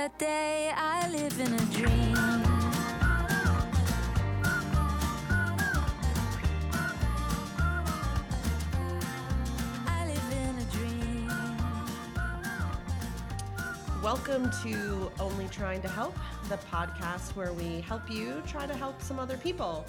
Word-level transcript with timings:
that 0.00 0.18
day 0.18 0.72
I 0.74 1.06
live 1.10 1.38
in 1.38 1.52
a 1.52 1.64
dream. 1.76 2.16
I 9.86 10.06
live 10.06 10.32
in 10.32 10.56
a 10.56 10.64
dream. 10.72 11.28
Welcome 14.02 14.50
to 14.62 15.12
Only 15.20 15.48
Trying 15.48 15.82
to 15.82 15.88
Help, 15.88 16.16
the 16.48 16.56
podcast 16.72 17.36
where 17.36 17.52
we 17.52 17.82
help 17.82 18.10
you 18.10 18.42
try 18.46 18.66
to 18.66 18.74
help 18.74 19.02
some 19.02 19.18
other 19.18 19.36
people. 19.36 19.84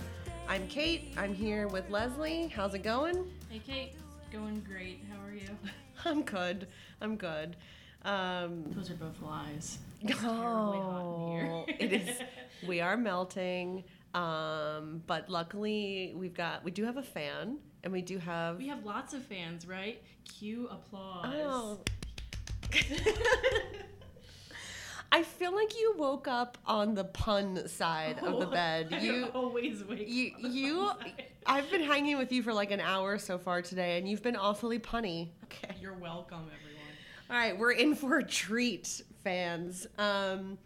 I'm 0.49 0.67
Kate. 0.67 1.13
I'm 1.15 1.33
here 1.33 1.69
with 1.69 1.89
Leslie. 1.89 2.47
How's 2.47 2.73
it 2.73 2.83
going? 2.83 3.31
Hey 3.49 3.61
Kate, 3.65 3.93
it's 4.19 4.27
going 4.29 4.61
great. 4.67 5.05
How 5.09 5.25
are 5.25 5.33
you? 5.33 5.47
I'm 6.03 6.23
good. 6.23 6.67
I'm 6.99 7.15
good. 7.15 7.55
Um, 8.03 8.65
Those 8.75 8.91
are 8.91 8.95
both 8.95 9.21
lies. 9.21 9.77
It's 10.09 10.19
terribly 10.19 10.79
hot 10.79 11.15
in 11.15 11.31
here. 11.31 11.51
oh, 11.51 11.65
it 11.67 11.93
is. 11.93 12.09
We 12.67 12.79
are 12.79 12.95
melting, 12.95 13.83
um, 14.13 15.01
but 15.07 15.27
luckily 15.29 16.13
we've 16.15 16.35
got. 16.35 16.63
We 16.63 16.69
do 16.69 16.85
have 16.85 16.97
a 16.97 17.01
fan, 17.03 17.57
and 17.83 17.91
we 17.91 18.03
do 18.03 18.19
have. 18.19 18.57
We 18.59 18.67
have 18.67 18.85
lots 18.85 19.15
of 19.15 19.23
fans, 19.25 19.65
right? 19.67 19.99
Cue 20.25 20.67
applause. 20.69 21.25
Oh. 21.25 21.79
I 25.11 25.23
feel 25.23 25.53
like 25.53 25.77
you 25.77 25.95
woke 25.97 26.27
up 26.27 26.57
on 26.65 26.93
the 26.93 27.03
pun 27.03 27.67
side 27.67 28.19
of 28.19 28.39
the 28.39 28.45
bed. 28.45 28.89
I 28.93 28.99
You 28.99 29.25
always 29.33 29.83
wake 29.83 30.07
you 30.07 30.31
you. 30.39 30.91
I've 31.45 31.69
been 31.69 31.81
hanging 31.83 32.17
with 32.17 32.31
you 32.31 32.43
for 32.43 32.53
like 32.53 32.71
an 32.71 32.79
hour 32.79 33.17
so 33.17 33.37
far 33.37 33.61
today 33.61 33.97
and 33.97 34.07
you've 34.07 34.21
been 34.23 34.37
awfully 34.37 34.79
punny. 34.79 35.29
Okay. 35.45 35.75
You're 35.81 35.95
welcome, 35.95 36.43
everyone. 36.43 36.71
All 37.29 37.35
right, 37.35 37.57
we're 37.57 37.71
in 37.71 37.95
for 37.95 38.19
a 38.19 38.23
treat, 38.23 39.01
fans. 39.23 39.87
Um 39.97 40.57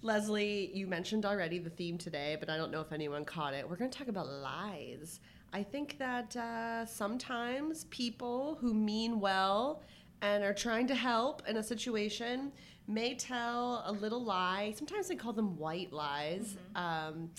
Leslie, 0.00 0.70
you 0.72 0.86
mentioned 0.86 1.26
already 1.26 1.58
the 1.58 1.70
theme 1.70 1.98
today, 1.98 2.36
but 2.38 2.48
I 2.48 2.56
don't 2.56 2.70
know 2.70 2.80
if 2.80 2.92
anyone 2.92 3.24
caught 3.24 3.52
it. 3.52 3.68
We're 3.68 3.74
going 3.74 3.90
to 3.90 3.98
talk 3.98 4.06
about 4.06 4.28
lies. 4.28 5.18
I 5.52 5.64
think 5.64 5.98
that 5.98 6.36
uh, 6.36 6.86
sometimes 6.86 7.84
people 7.84 8.58
who 8.60 8.74
mean 8.74 9.18
well 9.18 9.82
and 10.22 10.44
are 10.44 10.54
trying 10.54 10.86
to 10.88 10.94
help 10.94 11.42
in 11.48 11.56
a 11.56 11.62
situation 11.62 12.52
may 12.86 13.14
tell 13.14 13.82
a 13.86 13.92
little 13.92 14.22
lie. 14.22 14.72
Sometimes 14.76 15.08
they 15.08 15.16
call 15.16 15.32
them 15.32 15.56
white 15.56 15.92
lies. 15.92 16.56
Um, 16.76 17.30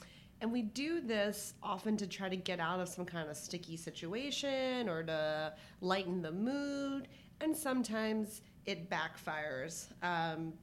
and 0.41 0.51
we 0.51 0.61
do 0.61 1.01
this 1.01 1.53
often 1.63 1.97
to 1.97 2.07
try 2.07 2.29
to 2.29 2.37
get 2.37 2.59
out 2.59 2.79
of 2.79 2.89
some 2.89 3.05
kind 3.05 3.29
of 3.29 3.37
sticky 3.37 3.77
situation 3.77 4.89
or 4.89 5.03
to 5.03 5.53
lighten 5.81 6.21
the 6.21 6.31
mood. 6.31 7.07
And 7.41 7.55
sometimes 7.55 8.41
it 8.69 8.87
backfires. 8.87 9.87
Um, 10.03 10.53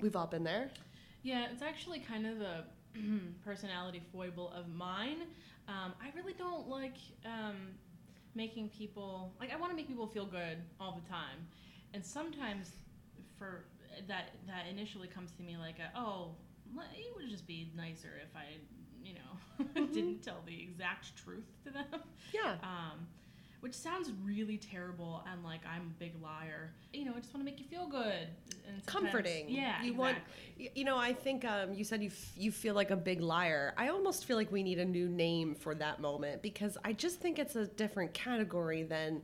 we've 0.00 0.14
all 0.14 0.26
been 0.26 0.44
there. 0.44 0.70
Yeah, 1.22 1.46
it's 1.50 1.62
actually 1.62 2.00
kind 2.00 2.26
of 2.26 2.42
a 2.42 2.64
personality 3.44 4.02
foible 4.12 4.52
of 4.54 4.68
mine. 4.68 5.22
Um, 5.66 5.94
I 6.02 6.10
really 6.14 6.34
don't 6.34 6.68
like 6.68 6.96
um, 7.24 7.56
making 8.34 8.68
people 8.68 9.32
like 9.40 9.50
I 9.52 9.56
want 9.56 9.72
to 9.72 9.76
make 9.76 9.88
people 9.88 10.06
feel 10.06 10.26
good 10.26 10.58
all 10.78 11.00
the 11.02 11.08
time, 11.08 11.46
and 11.94 12.04
sometimes 12.04 12.72
for 13.38 13.64
that 14.06 14.32
that 14.46 14.66
initially 14.70 15.08
comes 15.08 15.32
to 15.32 15.42
me 15.42 15.56
like 15.56 15.78
a, 15.78 15.98
oh 15.98 16.32
it 16.94 17.16
would 17.16 17.28
just 17.28 17.46
be 17.46 17.72
nicer 17.74 18.20
if 18.22 18.36
I 18.36 18.58
you 19.02 19.14
know 19.14 19.86
didn't 19.92 20.22
tell 20.22 20.42
the 20.46 20.62
exact 20.62 21.16
truth 21.16 21.46
to 21.64 21.70
them. 21.70 21.86
Yeah. 22.34 22.56
um, 22.62 23.06
which 23.60 23.74
sounds 23.74 24.10
really 24.24 24.56
terrible 24.56 25.24
and 25.30 25.44
like 25.44 25.60
I'm 25.66 25.82
a 25.82 25.98
big 25.98 26.20
liar. 26.22 26.72
You 26.92 27.04
know, 27.04 27.12
I 27.16 27.20
just 27.20 27.32
want 27.32 27.46
to 27.46 27.50
make 27.50 27.60
you 27.60 27.66
feel 27.66 27.86
good 27.86 28.28
and 28.66 28.84
comforting. 28.86 29.48
Yeah, 29.48 29.82
you 29.82 29.92
exactly. 29.92 29.92
want. 29.92 30.18
You 30.74 30.84
know, 30.84 30.96
I 30.96 31.12
think 31.12 31.44
um, 31.44 31.74
you 31.74 31.84
said 31.84 32.02
you 32.02 32.08
f- 32.08 32.32
you 32.36 32.52
feel 32.52 32.74
like 32.74 32.90
a 32.90 32.96
big 32.96 33.20
liar. 33.20 33.74
I 33.76 33.88
almost 33.88 34.24
feel 34.24 34.36
like 34.36 34.50
we 34.50 34.62
need 34.62 34.78
a 34.78 34.84
new 34.84 35.08
name 35.08 35.54
for 35.54 35.74
that 35.76 36.00
moment 36.00 36.42
because 36.42 36.76
I 36.84 36.92
just 36.92 37.20
think 37.20 37.38
it's 37.38 37.56
a 37.56 37.66
different 37.66 38.14
category 38.14 38.82
than 38.82 39.22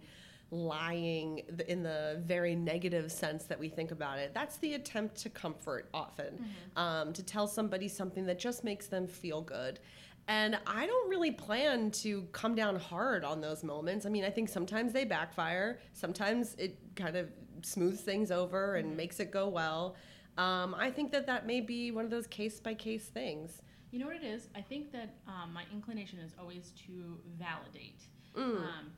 lying 0.50 1.42
in 1.66 1.82
the 1.82 2.20
very 2.24 2.54
negative 2.54 3.10
sense 3.10 3.44
that 3.44 3.58
we 3.58 3.68
think 3.68 3.90
about 3.90 4.18
it. 4.18 4.32
That's 4.32 4.58
the 4.58 4.74
attempt 4.74 5.16
to 5.22 5.28
comfort 5.28 5.88
often, 5.92 6.44
um, 6.76 7.12
to 7.14 7.22
tell 7.22 7.48
somebody 7.48 7.88
something 7.88 8.26
that 8.26 8.38
just 8.38 8.62
makes 8.62 8.86
them 8.86 9.08
feel 9.08 9.40
good. 9.42 9.80
And 10.28 10.58
I 10.66 10.86
don't 10.86 11.08
really 11.08 11.30
plan 11.30 11.90
to 11.92 12.22
come 12.32 12.54
down 12.56 12.76
hard 12.76 13.24
on 13.24 13.40
those 13.40 13.62
moments. 13.62 14.06
I 14.06 14.08
mean, 14.08 14.24
I 14.24 14.30
think 14.30 14.48
sometimes 14.48 14.92
they 14.92 15.04
backfire. 15.04 15.78
Sometimes 15.92 16.54
it 16.58 16.78
kind 16.96 17.16
of 17.16 17.28
smooths 17.62 18.00
things 18.00 18.30
over 18.30 18.74
and 18.74 18.96
makes 18.96 19.20
it 19.20 19.30
go 19.30 19.48
well. 19.48 19.94
Um, 20.36 20.74
I 20.74 20.90
think 20.90 21.12
that 21.12 21.26
that 21.26 21.46
may 21.46 21.60
be 21.60 21.90
one 21.90 22.04
of 22.04 22.10
those 22.10 22.26
case 22.26 22.60
by 22.60 22.74
case 22.74 23.06
things. 23.06 23.62
You 23.90 24.00
know 24.00 24.06
what 24.06 24.16
it 24.16 24.24
is? 24.24 24.48
I 24.54 24.60
think 24.60 24.92
that 24.92 25.14
um, 25.28 25.52
my 25.54 25.62
inclination 25.72 26.18
is 26.18 26.32
always 26.38 26.72
to 26.86 27.16
validate. 27.38 28.02
Mm. 28.36 28.58
Um, 28.58 28.92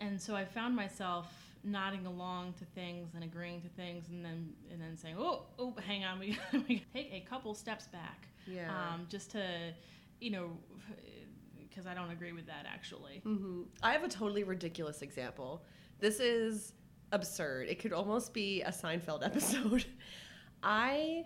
and 0.00 0.20
so 0.20 0.34
I 0.34 0.44
found 0.44 0.74
myself 0.74 1.32
nodding 1.62 2.06
along 2.06 2.54
to 2.54 2.64
things 2.64 3.14
and 3.14 3.22
agreeing 3.22 3.60
to 3.60 3.68
things 3.68 4.08
and 4.08 4.24
then 4.24 4.52
and 4.70 4.80
then 4.80 4.96
saying, 4.96 5.16
"Oh, 5.18 5.44
oh, 5.58 5.74
hang 5.86 6.04
on, 6.04 6.18
we, 6.18 6.38
we 6.68 6.84
take 6.92 7.12
a 7.12 7.24
couple 7.28 7.54
steps 7.54 7.86
back." 7.86 8.28
Yeah. 8.46 8.70
Um, 8.70 9.06
just 9.08 9.30
to, 9.32 9.72
you 10.20 10.30
know, 10.30 10.50
because 11.68 11.86
I 11.86 11.94
don't 11.94 12.10
agree 12.10 12.32
with 12.32 12.46
that 12.46 12.66
actually. 12.66 13.20
hmm 13.24 13.62
I 13.82 13.92
have 13.92 14.04
a 14.04 14.08
totally 14.08 14.44
ridiculous 14.44 15.02
example. 15.02 15.64
This 15.98 16.20
is 16.20 16.72
absurd. 17.12 17.68
It 17.68 17.78
could 17.78 17.92
almost 17.92 18.32
be 18.32 18.62
a 18.62 18.70
Seinfeld 18.70 19.24
episode. 19.24 19.84
I 20.62 21.24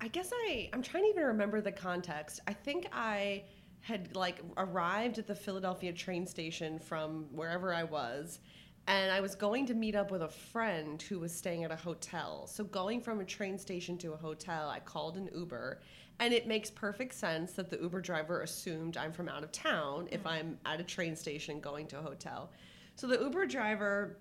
I 0.00 0.08
guess 0.08 0.30
I 0.32 0.70
I'm 0.72 0.82
trying 0.82 1.04
to 1.04 1.10
even 1.10 1.24
remember 1.24 1.60
the 1.60 1.72
context. 1.72 2.40
I 2.46 2.52
think 2.52 2.86
I 2.92 3.44
had 3.80 4.14
like 4.16 4.40
arrived 4.56 5.18
at 5.18 5.26
the 5.26 5.34
Philadelphia 5.34 5.92
train 5.92 6.26
station 6.26 6.78
from 6.78 7.26
wherever 7.32 7.72
I 7.72 7.84
was 7.84 8.40
and 8.86 9.10
I 9.10 9.20
was 9.20 9.34
going 9.34 9.66
to 9.66 9.74
meet 9.74 9.94
up 9.94 10.10
with 10.10 10.22
a 10.22 10.28
friend 10.28 11.00
who 11.00 11.18
was 11.18 11.34
staying 11.34 11.64
at 11.64 11.70
a 11.70 11.76
hotel. 11.76 12.46
So 12.46 12.64
going 12.64 13.00
from 13.00 13.20
a 13.20 13.24
train 13.24 13.58
station 13.58 13.96
to 13.98 14.12
a 14.12 14.16
hotel, 14.16 14.68
I 14.68 14.80
called 14.80 15.16
an 15.16 15.30
Uber 15.34 15.80
and 16.20 16.32
it 16.32 16.46
makes 16.46 16.70
perfect 16.70 17.14
sense 17.14 17.52
that 17.52 17.70
the 17.70 17.78
Uber 17.78 18.00
driver 18.00 18.42
assumed 18.42 18.96
I'm 18.96 19.12
from 19.12 19.28
out 19.28 19.42
of 19.42 19.52
town 19.52 20.08
if 20.10 20.22
mm. 20.22 20.30
I'm 20.30 20.58
at 20.64 20.80
a 20.80 20.84
train 20.84 21.16
station 21.16 21.60
going 21.60 21.86
to 21.88 21.98
a 21.98 22.02
hotel. 22.02 22.50
So 22.94 23.06
the 23.06 23.18
Uber 23.18 23.46
driver 23.46 24.18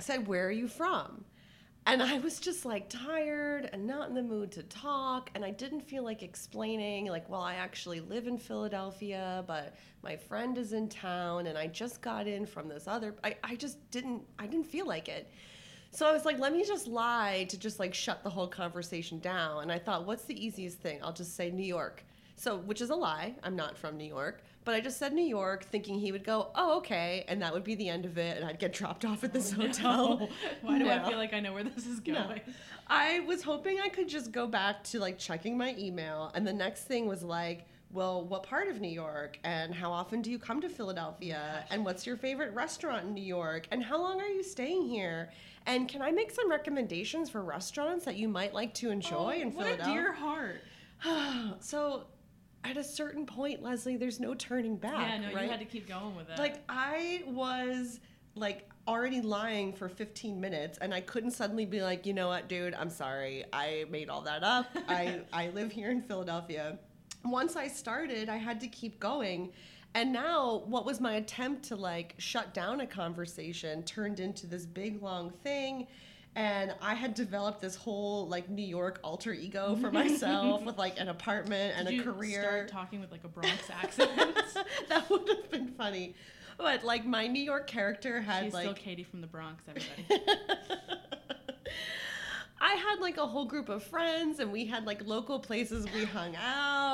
said, 0.00 0.26
Where 0.26 0.46
are 0.46 0.52
you 0.52 0.68
from? 0.68 1.24
And 1.88 2.02
I 2.02 2.18
was 2.18 2.40
just 2.40 2.64
like 2.64 2.88
tired 2.88 3.70
and 3.72 3.86
not 3.86 4.08
in 4.08 4.14
the 4.14 4.22
mood 4.22 4.50
to 4.52 4.64
talk. 4.64 5.30
And 5.36 5.44
I 5.44 5.52
didn't 5.52 5.82
feel 5.82 6.02
like 6.02 6.24
explaining, 6.24 7.06
like, 7.06 7.28
well, 7.28 7.42
I 7.42 7.54
actually 7.54 8.00
live 8.00 8.26
in 8.26 8.38
Philadelphia, 8.38 9.44
but 9.46 9.76
my 10.02 10.16
friend 10.16 10.58
is 10.58 10.72
in 10.72 10.88
town 10.88 11.46
and 11.46 11.56
I 11.56 11.68
just 11.68 12.00
got 12.00 12.26
in 12.26 12.44
from 12.44 12.68
this 12.68 12.88
other. 12.88 13.14
I, 13.22 13.36
I 13.44 13.54
just 13.54 13.88
didn't, 13.92 14.22
I 14.36 14.48
didn't 14.48 14.66
feel 14.66 14.86
like 14.86 15.08
it. 15.08 15.30
So 15.96 16.06
I 16.06 16.12
was 16.12 16.26
like, 16.26 16.38
let 16.38 16.52
me 16.52 16.62
just 16.62 16.88
lie 16.88 17.46
to 17.48 17.58
just 17.58 17.78
like 17.78 17.94
shut 17.94 18.22
the 18.22 18.28
whole 18.28 18.48
conversation 18.48 19.18
down. 19.18 19.62
And 19.62 19.72
I 19.72 19.78
thought, 19.78 20.04
what's 20.04 20.24
the 20.24 20.44
easiest 20.44 20.76
thing? 20.76 20.98
I'll 21.02 21.14
just 21.14 21.34
say 21.34 21.50
New 21.50 21.64
York. 21.64 22.04
So, 22.36 22.58
which 22.58 22.82
is 22.82 22.90
a 22.90 22.94
lie. 22.94 23.34
I'm 23.42 23.56
not 23.56 23.78
from 23.78 23.96
New 23.96 24.04
York. 24.04 24.42
But 24.66 24.74
I 24.74 24.80
just 24.80 24.98
said 24.98 25.14
New 25.14 25.24
York 25.24 25.64
thinking 25.64 25.98
he 25.98 26.12
would 26.12 26.22
go, 26.22 26.48
oh, 26.54 26.76
okay. 26.78 27.24
And 27.28 27.40
that 27.40 27.50
would 27.54 27.64
be 27.64 27.76
the 27.76 27.88
end 27.88 28.04
of 28.04 28.18
it. 28.18 28.36
And 28.36 28.44
I'd 28.44 28.58
get 28.58 28.74
dropped 28.74 29.06
off 29.06 29.24
at 29.24 29.32
this 29.32 29.54
oh, 29.54 29.62
hotel. 29.62 30.18
No. 30.18 30.28
Why 30.60 30.78
do 30.78 30.86
I 30.86 31.02
feel 31.08 31.16
like 31.16 31.32
I 31.32 31.40
know 31.40 31.54
where 31.54 31.64
this 31.64 31.86
is 31.86 32.00
going? 32.00 32.42
No. 32.46 32.52
I 32.88 33.20
was 33.20 33.42
hoping 33.42 33.80
I 33.80 33.88
could 33.88 34.06
just 34.06 34.32
go 34.32 34.46
back 34.46 34.84
to 34.84 35.00
like 35.00 35.18
checking 35.18 35.56
my 35.56 35.74
email. 35.78 36.30
And 36.34 36.46
the 36.46 36.52
next 36.52 36.82
thing 36.82 37.06
was 37.06 37.22
like, 37.22 37.64
well, 37.96 38.22
what 38.22 38.42
part 38.42 38.68
of 38.68 38.80
New 38.80 38.90
York? 38.90 39.38
And 39.42 39.74
how 39.74 39.90
often 39.90 40.20
do 40.20 40.30
you 40.30 40.38
come 40.38 40.60
to 40.60 40.68
Philadelphia? 40.68 41.64
And 41.70 41.82
what's 41.84 42.06
your 42.06 42.16
favorite 42.16 42.52
restaurant 42.54 43.06
in 43.06 43.14
New 43.14 43.24
York? 43.24 43.66
And 43.72 43.82
how 43.82 43.98
long 44.00 44.20
are 44.20 44.28
you 44.28 44.42
staying 44.42 44.86
here? 44.86 45.30
And 45.66 45.88
can 45.88 46.02
I 46.02 46.10
make 46.12 46.30
some 46.30 46.50
recommendations 46.50 47.30
for 47.30 47.42
restaurants 47.42 48.04
that 48.04 48.16
you 48.16 48.28
might 48.28 48.52
like 48.52 48.74
to 48.74 48.90
enjoy 48.90 49.36
Oh, 49.38 49.40
in 49.42 49.52
what 49.54 49.66
a 49.66 49.70
Philadelphia? 49.70 49.94
dear 49.94 50.12
heart. 50.12 50.60
so 51.60 52.04
at 52.64 52.76
a 52.76 52.84
certain 52.84 53.24
point, 53.24 53.62
Leslie, 53.62 53.96
there's 53.96 54.20
no 54.20 54.34
turning 54.34 54.76
back. 54.76 54.92
yeah, 55.20 55.28
no, 55.28 55.34
right? 55.34 55.44
you 55.44 55.50
had 55.50 55.60
to 55.60 55.64
keep 55.64 55.88
going 55.88 56.14
with 56.16 56.28
it. 56.28 56.38
Like 56.38 56.62
I 56.68 57.22
was 57.26 58.00
like 58.34 58.68
already 58.86 59.22
lying 59.22 59.72
for 59.72 59.88
15 59.88 60.38
minutes 60.40 60.76
and 60.82 60.92
I 60.92 61.00
couldn't 61.00 61.30
suddenly 61.30 61.64
be 61.64 61.80
like, 61.82 62.04
"You 62.06 62.12
know 62.12 62.28
what, 62.28 62.48
dude? 62.48 62.74
I'm 62.74 62.90
sorry. 62.90 63.44
I 63.52 63.86
made 63.90 64.10
all 64.10 64.20
that 64.22 64.44
up. 64.44 64.66
I 64.88 65.22
I 65.32 65.48
live 65.48 65.72
here 65.72 65.90
in 65.90 66.02
Philadelphia." 66.02 66.78
Once 67.30 67.56
I 67.56 67.68
started, 67.68 68.28
I 68.28 68.36
had 68.36 68.60
to 68.60 68.68
keep 68.68 69.00
going. 69.00 69.52
And 69.94 70.12
now 70.12 70.62
what 70.66 70.84
was 70.84 71.00
my 71.00 71.14
attempt 71.14 71.64
to 71.68 71.76
like 71.76 72.14
shut 72.18 72.52
down 72.52 72.80
a 72.80 72.86
conversation 72.86 73.82
turned 73.84 74.20
into 74.20 74.46
this 74.46 74.66
big 74.66 75.02
long 75.02 75.30
thing. 75.42 75.86
And 76.34 76.74
I 76.82 76.92
had 76.92 77.14
developed 77.14 77.62
this 77.62 77.76
whole 77.76 78.28
like 78.28 78.50
New 78.50 78.64
York 78.64 79.00
alter 79.02 79.32
ego 79.32 79.74
for 79.80 79.90
myself 79.90 80.62
with 80.66 80.76
like 80.76 81.00
an 81.00 81.08
apartment 81.08 81.74
and 81.78 81.86
Did 81.88 81.94
a 81.94 81.96
you 81.96 82.02
career 82.02 82.42
Start 82.42 82.68
talking 82.68 83.00
with 83.00 83.10
like 83.10 83.24
a 83.24 83.28
Bronx 83.28 83.70
accent. 83.82 84.10
that 84.88 85.08
would 85.08 85.26
have 85.28 85.50
been 85.50 85.68
funny. 85.68 86.14
But 86.58 86.84
like 86.84 87.06
my 87.06 87.26
New 87.26 87.42
York 87.42 87.66
character 87.66 88.20
had 88.20 88.44
She's 88.44 88.52
like 88.52 88.64
still 88.64 88.74
Katie 88.74 89.02
from 89.02 89.22
the 89.22 89.26
Bronx, 89.26 89.64
everybody. 89.66 90.22
I 92.60 92.74
had 92.74 93.00
like 93.00 93.16
a 93.16 93.26
whole 93.26 93.44
group 93.44 93.68
of 93.68 93.82
friends 93.82 94.40
and 94.40 94.52
we 94.52 94.66
had 94.66 94.86
like 94.86 95.06
local 95.06 95.38
places 95.38 95.86
we 95.94 96.04
hung 96.04 96.34
out. 96.36 96.85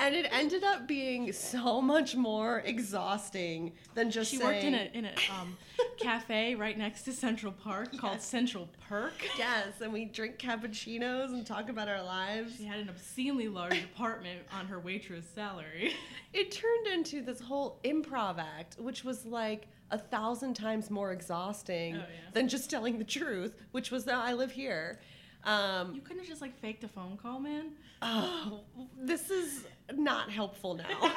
And 0.00 0.14
it 0.14 0.28
ended 0.30 0.62
up 0.62 0.86
being 0.86 1.32
so 1.32 1.82
much 1.82 2.14
more 2.14 2.60
exhausting 2.64 3.72
than 3.94 4.12
just 4.12 4.30
She 4.30 4.36
saying, 4.36 4.48
worked 4.48 4.64
in 4.64 4.74
a 4.74 4.90
in 4.94 5.04
a 5.06 5.12
um, 5.40 5.56
cafe 5.98 6.54
right 6.54 6.78
next 6.78 7.02
to 7.02 7.12
Central 7.12 7.50
Park 7.52 7.96
called 7.98 8.20
Central 8.20 8.68
Perk. 8.88 9.14
Yes, 9.36 9.80
and 9.80 9.92
we 9.92 10.04
drink 10.04 10.38
cappuccinos 10.38 11.30
and 11.32 11.44
talk 11.44 11.68
about 11.68 11.88
our 11.88 12.02
lives. 12.04 12.56
She 12.58 12.64
had 12.64 12.78
an 12.78 12.88
obscenely 12.88 13.48
large 13.48 13.82
apartment 13.82 14.42
on 14.52 14.66
her 14.66 14.78
waitress 14.78 15.26
salary. 15.34 15.94
It 16.32 16.52
turned 16.52 16.86
into 16.86 17.20
this 17.22 17.40
whole 17.40 17.80
improv 17.84 18.38
act, 18.38 18.76
which 18.78 19.02
was 19.02 19.26
like 19.26 19.66
a 19.90 19.98
thousand 19.98 20.54
times 20.54 20.90
more 20.90 21.10
exhausting 21.10 21.96
Oh, 21.96 21.98
yeah. 21.98 22.30
than 22.34 22.48
just 22.48 22.70
telling 22.70 22.98
the 22.98 23.04
truth, 23.04 23.56
which 23.72 23.90
was 23.90 24.04
that 24.04 24.18
I 24.18 24.34
live 24.34 24.52
here. 24.52 25.00
Um, 25.44 25.94
You 25.94 26.00
couldn't 26.00 26.18
have 26.18 26.28
just 26.28 26.40
like 26.42 26.58
faked 26.60 26.84
a 26.84 26.88
phone 26.88 27.16
call, 27.16 27.40
man. 27.40 27.72
oh, 28.02 28.60
this 29.00 29.30
is 29.30 29.64
not 29.94 30.30
helpful 30.30 30.74
now. 30.74 31.12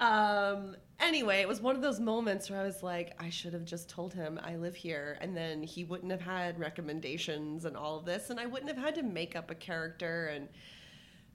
um, 0.00 0.76
anyway, 1.00 1.40
it 1.40 1.48
was 1.48 1.60
one 1.60 1.76
of 1.76 1.82
those 1.82 2.00
moments 2.00 2.50
where 2.50 2.60
I 2.60 2.64
was 2.64 2.82
like, 2.82 3.14
I 3.20 3.30
should 3.30 3.52
have 3.52 3.64
just 3.64 3.88
told 3.88 4.14
him 4.14 4.40
I 4.42 4.56
live 4.56 4.74
here, 4.76 5.18
and 5.20 5.36
then 5.36 5.62
he 5.62 5.84
wouldn't 5.84 6.10
have 6.10 6.20
had 6.20 6.58
recommendations 6.58 7.64
and 7.64 7.76
all 7.76 7.98
of 7.98 8.04
this, 8.04 8.30
and 8.30 8.40
I 8.40 8.46
wouldn't 8.46 8.70
have 8.74 8.82
had 8.82 8.94
to 8.96 9.02
make 9.02 9.36
up 9.36 9.50
a 9.50 9.54
character 9.54 10.26
and. 10.26 10.48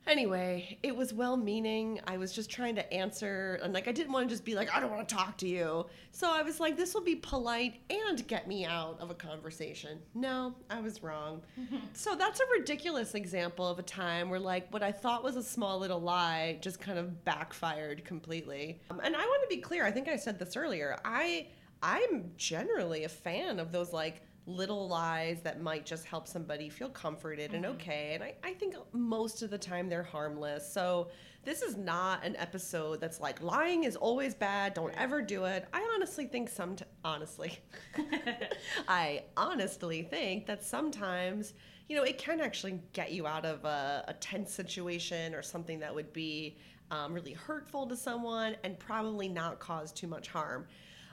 Anyway, 0.09 0.79
it 0.81 0.95
was 0.95 1.13
well 1.13 1.37
meaning. 1.37 1.99
I 2.07 2.17
was 2.17 2.33
just 2.33 2.49
trying 2.49 2.75
to 2.75 2.93
answer, 2.93 3.59
and 3.63 3.73
like, 3.73 3.87
I 3.87 3.91
didn't 3.91 4.11
want 4.11 4.27
to 4.27 4.33
just 4.33 4.43
be 4.43 4.55
like, 4.55 4.73
I 4.75 4.79
don't 4.79 4.91
want 4.91 5.07
to 5.07 5.15
talk 5.15 5.37
to 5.37 5.47
you. 5.47 5.85
So 6.11 6.31
I 6.31 6.41
was 6.41 6.59
like, 6.59 6.75
this 6.75 6.95
will 6.95 7.03
be 7.03 7.15
polite 7.15 7.81
and 7.89 8.27
get 8.27 8.47
me 8.47 8.65
out 8.65 8.97
of 8.99 9.11
a 9.11 9.13
conversation. 9.13 9.99
No, 10.15 10.55
I 10.69 10.81
was 10.81 11.03
wrong. 11.03 11.41
so 11.93 12.15
that's 12.15 12.39
a 12.39 12.43
ridiculous 12.57 13.13
example 13.13 13.67
of 13.67 13.77
a 13.77 13.83
time 13.83 14.29
where, 14.29 14.39
like, 14.39 14.71
what 14.73 14.81
I 14.81 14.91
thought 14.91 15.23
was 15.23 15.35
a 15.35 15.43
small 15.43 15.77
little 15.77 16.01
lie 16.01 16.57
just 16.61 16.79
kind 16.79 16.97
of 16.97 17.23
backfired 17.23 18.03
completely. 18.03 18.81
Um, 18.89 18.99
and 19.03 19.15
I 19.15 19.19
want 19.19 19.43
to 19.43 19.55
be 19.55 19.61
clear. 19.61 19.85
I 19.85 19.91
think 19.91 20.07
I 20.07 20.15
said 20.15 20.39
this 20.39 20.57
earlier. 20.57 20.97
I 21.05 21.47
I'm 21.81 22.31
generally 22.37 23.03
a 23.05 23.09
fan 23.09 23.59
of 23.59 23.71
those 23.71 23.93
like 23.93 24.21
little 24.49 24.87
lies 24.87 25.41
that 25.41 25.61
might 25.61 25.85
just 25.85 26.05
help 26.05 26.27
somebody 26.27 26.69
feel 26.69 26.89
comforted 26.89 27.53
and 27.53 27.65
okay. 27.65 28.11
And 28.15 28.23
I, 28.23 28.33
I 28.43 28.53
think 28.53 28.75
most 28.91 29.41
of 29.41 29.49
the 29.49 29.57
time 29.57 29.89
they're 29.89 30.03
harmless. 30.03 30.71
So 30.71 31.09
this 31.43 31.61
is 31.61 31.77
not 31.77 32.25
an 32.25 32.35
episode 32.35 32.99
that's 32.99 33.19
like 33.19 33.41
lying 33.41 33.83
is 33.83 33.95
always 33.95 34.33
bad. 34.33 34.73
Don't 34.73 34.93
ever 34.95 35.21
do 35.21 35.45
it. 35.45 35.67
I 35.71 35.87
honestly 35.95 36.25
think 36.25 36.49
some 36.49 36.75
honestly, 37.05 37.59
I 38.87 39.23
honestly 39.37 40.03
think 40.03 40.45
that 40.47 40.63
sometimes 40.63 41.53
you 41.87 41.95
know 41.95 42.03
it 42.03 42.17
can 42.17 42.41
actually 42.41 42.81
get 42.93 43.11
you 43.11 43.25
out 43.27 43.45
of 43.45 43.65
a, 43.65 44.03
a 44.07 44.13
tense 44.13 44.51
situation 44.51 45.33
or 45.33 45.41
something 45.41 45.79
that 45.79 45.93
would 45.93 46.11
be 46.11 46.57
um, 46.91 47.13
really 47.13 47.33
hurtful 47.33 47.87
to 47.87 47.95
someone 47.95 48.55
and 48.63 48.77
probably 48.79 49.27
not 49.27 49.59
cause 49.59 49.91
too 49.91 50.07
much 50.07 50.27
harm. 50.27 50.65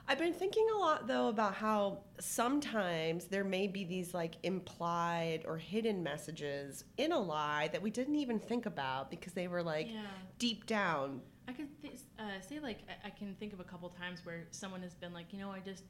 I've 0.07 0.19
been 0.19 0.33
thinking 0.33 0.65
a 0.73 0.77
lot 0.77 1.05
though 1.07 1.27
about 1.27 1.53
how 1.53 1.99
sometimes 2.19 3.25
there 3.25 3.43
may 3.43 3.67
be 3.67 3.83
these 3.83 4.13
like 4.13 4.35
implied 4.43 5.43
or 5.45 5.57
hidden 5.57 6.01
messages 6.01 6.85
in 6.97 7.11
a 7.11 7.19
lie 7.19 7.67
that 7.73 7.81
we 7.81 7.89
didn't 7.89 8.15
even 8.15 8.39
think 8.39 8.65
about 8.65 9.09
because 9.11 9.33
they 9.33 9.47
were 9.49 9.61
like 9.61 9.87
Yeah. 9.89 10.01
deep 10.39 10.65
down. 10.65 11.21
I 11.49 11.51
could 11.51 11.67
th- 11.81 11.99
uh, 12.19 12.39
say 12.41 12.59
like 12.59 12.79
I-, 12.89 13.07
I 13.07 13.09
can 13.09 13.35
think 13.35 13.51
of 13.53 13.59
a 13.59 13.65
couple 13.65 13.89
times 13.89 14.25
where 14.25 14.47
someone 14.51 14.81
has 14.81 14.93
been 14.93 15.13
like, 15.13 15.33
you 15.33 15.39
know, 15.39 15.51
I 15.51 15.59
just 15.59 15.83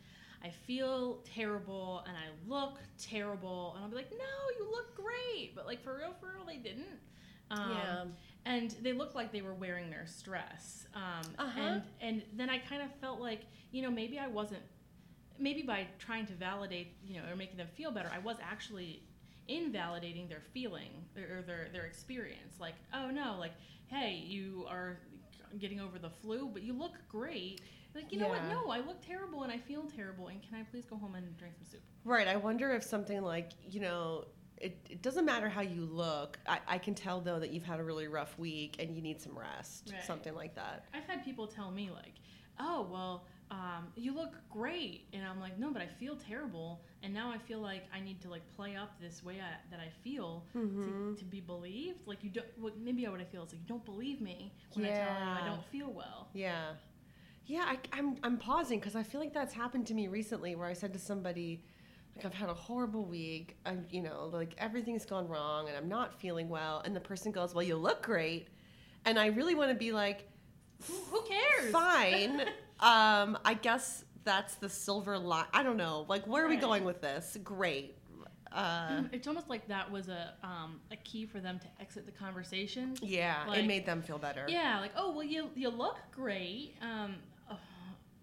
I 0.44 0.50
feel 0.50 1.20
terrible 1.24 2.04
and 2.08 2.16
I 2.16 2.30
look 2.48 2.78
terrible, 3.00 3.74
and 3.76 3.84
I'll 3.84 3.90
be 3.90 3.96
like, 3.96 4.12
no, 4.12 4.18
you 4.60 4.70
look 4.72 4.96
great, 4.96 5.56
but 5.56 5.66
like 5.66 5.84
for 5.84 5.96
real, 5.98 6.14
for 6.20 6.32
real, 6.36 6.46
they 6.46 6.58
didn't. 6.58 7.00
Um, 7.50 8.14
and 8.46 8.72
they 8.82 8.94
looked 8.94 9.16
like 9.16 9.32
they 9.32 9.42
were 9.42 9.54
wearing 9.54 9.90
their 9.90 10.06
stress. 10.08 10.88
Um, 10.96 11.32
Uh-huh. 11.38 11.60
And 11.60 11.82
and 12.02 12.22
then 12.34 12.50
I 12.50 12.60
kind 12.60 12.82
of 12.82 12.90
felt 13.02 13.20
like 13.20 13.42
you 13.72 13.82
know 13.82 13.92
maybe 13.92 14.20
I 14.20 14.28
wasn't 14.28 14.62
maybe 15.40 15.62
by 15.62 15.88
trying 16.00 16.26
to 16.28 16.34
validate 16.34 16.96
you 17.06 17.20
know 17.22 17.28
or 17.30 17.36
making 17.36 17.58
them 17.58 17.68
feel 17.76 17.92
better 17.92 18.10
I 18.12 18.18
was 18.20 18.38
actually 18.42 19.04
invalidating 19.48 20.28
their 20.28 20.42
feeling 20.54 20.92
or 21.16 21.42
their 21.42 21.70
their 21.72 21.86
experience. 21.86 22.60
Like 22.60 22.76
oh 22.94 23.10
no 23.10 23.36
like 23.40 23.54
hey 23.88 24.14
you 24.26 24.66
are 24.70 24.98
getting 25.60 25.80
over 25.80 25.98
the 26.00 26.10
flu 26.10 26.50
but 26.52 26.64
you 26.64 26.74
look 26.74 26.94
great. 27.10 27.62
Like 27.96 28.12
you 28.12 28.20
know 28.20 28.28
what 28.30 28.44
no 28.46 28.70
I 28.70 28.80
look 28.80 29.02
terrible 29.06 29.44
and 29.44 29.52
I 29.52 29.58
feel 29.58 29.84
terrible 29.84 30.28
and 30.28 30.42
can 30.42 30.60
I 30.60 30.64
please 30.64 30.86
go 30.86 30.98
home 30.98 31.16
and 31.16 31.38
drink 31.38 31.56
some 31.58 31.66
soup. 31.66 31.82
Right. 32.04 32.28
I 32.28 32.36
wonder 32.38 32.72
if 32.72 32.84
something 32.84 33.22
like, 33.22 33.52
you 33.70 33.80
know, 33.82 34.26
it, 34.60 34.78
it 34.90 35.02
doesn't 35.02 35.26
matter 35.26 35.50
how 35.50 35.62
you 35.62 35.86
look. 35.86 36.40
I, 36.48 36.60
I 36.68 36.78
can 36.78 36.96
tell 36.96 37.22
though 37.22 37.40
that 37.40 37.52
you've 37.52 37.64
had 37.66 37.80
a 37.80 37.84
really 37.84 38.08
rough 38.08 38.38
week 38.40 38.78
and 38.80 38.96
you 38.96 39.02
need 39.02 39.22
some 39.22 39.38
rest. 39.38 39.92
Right. 39.94 40.04
Something 40.04 40.36
like 40.36 40.56
that. 40.56 40.86
I've 40.94 41.04
had 41.06 41.24
people 41.24 41.48
tell 41.48 41.72
me 41.72 41.90
like, 41.92 42.14
"Oh, 42.60 42.88
well, 42.92 43.26
um, 43.52 43.88
you 43.96 44.14
look 44.14 44.34
great," 44.50 45.06
and 45.14 45.24
I'm 45.26 45.40
like, 45.40 45.58
"No, 45.58 45.72
but 45.72 45.82
I 45.82 45.88
feel 45.88 46.16
terrible." 46.16 46.82
And 47.04 47.14
now 47.14 47.32
I 47.32 47.38
feel 47.38 47.60
like 47.60 47.84
I 47.94 48.00
need 48.00 48.20
to 48.22 48.30
like 48.30 48.42
play 48.56 48.76
up 48.76 49.00
this 49.00 49.24
way 49.24 49.36
I, 49.40 49.56
that 49.72 49.80
I 49.80 49.90
feel 50.04 50.44
Mm-hmm. 50.56 51.14
to, 51.16 51.20
to 51.20 51.26
be 51.26 51.40
believed. 51.40 52.00
Like 52.08 52.24
you 52.24 52.30
don't. 52.32 52.48
What 52.60 52.78
maybe 52.78 53.06
what 53.08 53.22
I 53.22 53.26
feel 53.26 53.44
is 53.44 53.52
like 53.54 53.62
you 53.62 53.68
don't 53.68 53.86
believe 53.86 54.20
me 54.22 54.52
when 54.74 54.86
I 54.86 54.90
tell 54.90 55.00
you 55.20 55.44
I 55.44 55.46
don't 55.46 55.66
feel 55.68 55.92
well. 55.92 56.30
Yeah. 56.34 56.72
Yeah, 57.46 57.64
I, 57.66 57.78
I'm, 57.94 58.18
I'm 58.24 58.38
pausing 58.38 58.78
because 58.78 58.98
I 58.98 59.04
feel 59.04 59.22
like 59.22 59.34
that's 59.34 59.54
happened 59.54 59.88
to 59.88 59.94
me 59.94 60.10
recently 60.10 60.56
where 60.56 60.68
I 60.68 60.74
said 60.74 60.92
to 60.92 61.00
somebody, 61.00 61.64
like, 62.18 62.26
I've 62.26 62.38
had 62.38 62.50
a 62.50 62.54
horrible 62.54 63.06
week. 63.06 63.58
I'm, 63.66 63.86
you 63.92 64.02
know, 64.02 64.30
like 64.34 64.56
everything's 64.58 65.06
gone 65.06 65.28
wrong 65.28 65.68
and 65.68 65.78
I'm 65.78 65.88
not 65.88 66.20
feeling 66.20 66.50
well. 66.50 66.82
And 66.84 66.96
the 66.96 67.00
person 67.00 67.32
goes, 67.32 67.54
Well, 67.54 67.64
you 67.64 67.76
look 67.76 68.02
great. 68.02 68.48
And 69.06 69.20
I 69.20 69.28
really 69.28 69.56
want 69.56 69.70
to 69.70 69.76
be 69.76 69.92
like, 69.92 70.28
Who, 70.88 70.94
who 71.12 71.24
cares? 71.24 71.72
Fine. 71.72 72.42
um, 72.80 73.38
I 73.46 73.58
guess 73.62 74.04
that's 74.24 74.56
the 74.56 74.70
silver 74.70 75.18
line. 75.18 75.46
I 75.54 75.64
don't 75.64 75.78
know. 75.78 76.06
Like, 76.10 76.26
where 76.26 76.44
are 76.44 76.50
we 76.50 76.58
going 76.58 76.84
with 76.84 77.02
this? 77.02 77.38
Great. 77.44 77.96
Uh, 78.52 79.04
it's 79.12 79.28
almost 79.28 79.50
like 79.50 79.68
that 79.68 79.92
was 79.92 80.08
a 80.08 80.34
um, 80.42 80.80
a 80.92 80.96
key 80.96 81.26
for 81.26 81.40
them 81.40 81.60
to 81.60 81.68
exit 81.82 82.06
the 82.06 82.12
conversation. 82.14 82.96
yeah, 83.02 83.54
it 83.54 83.66
made 83.66 83.86
them 83.86 84.02
feel 84.02 84.18
better. 84.18 84.46
Yeah, 84.48 84.80
like 84.80 84.94
oh 84.96 85.12
well, 85.12 85.24
you 85.24 85.50
you 85.54 85.70
look 85.70 85.98
great. 86.12 86.76
Um, 86.82 87.16
uh, 87.52 87.56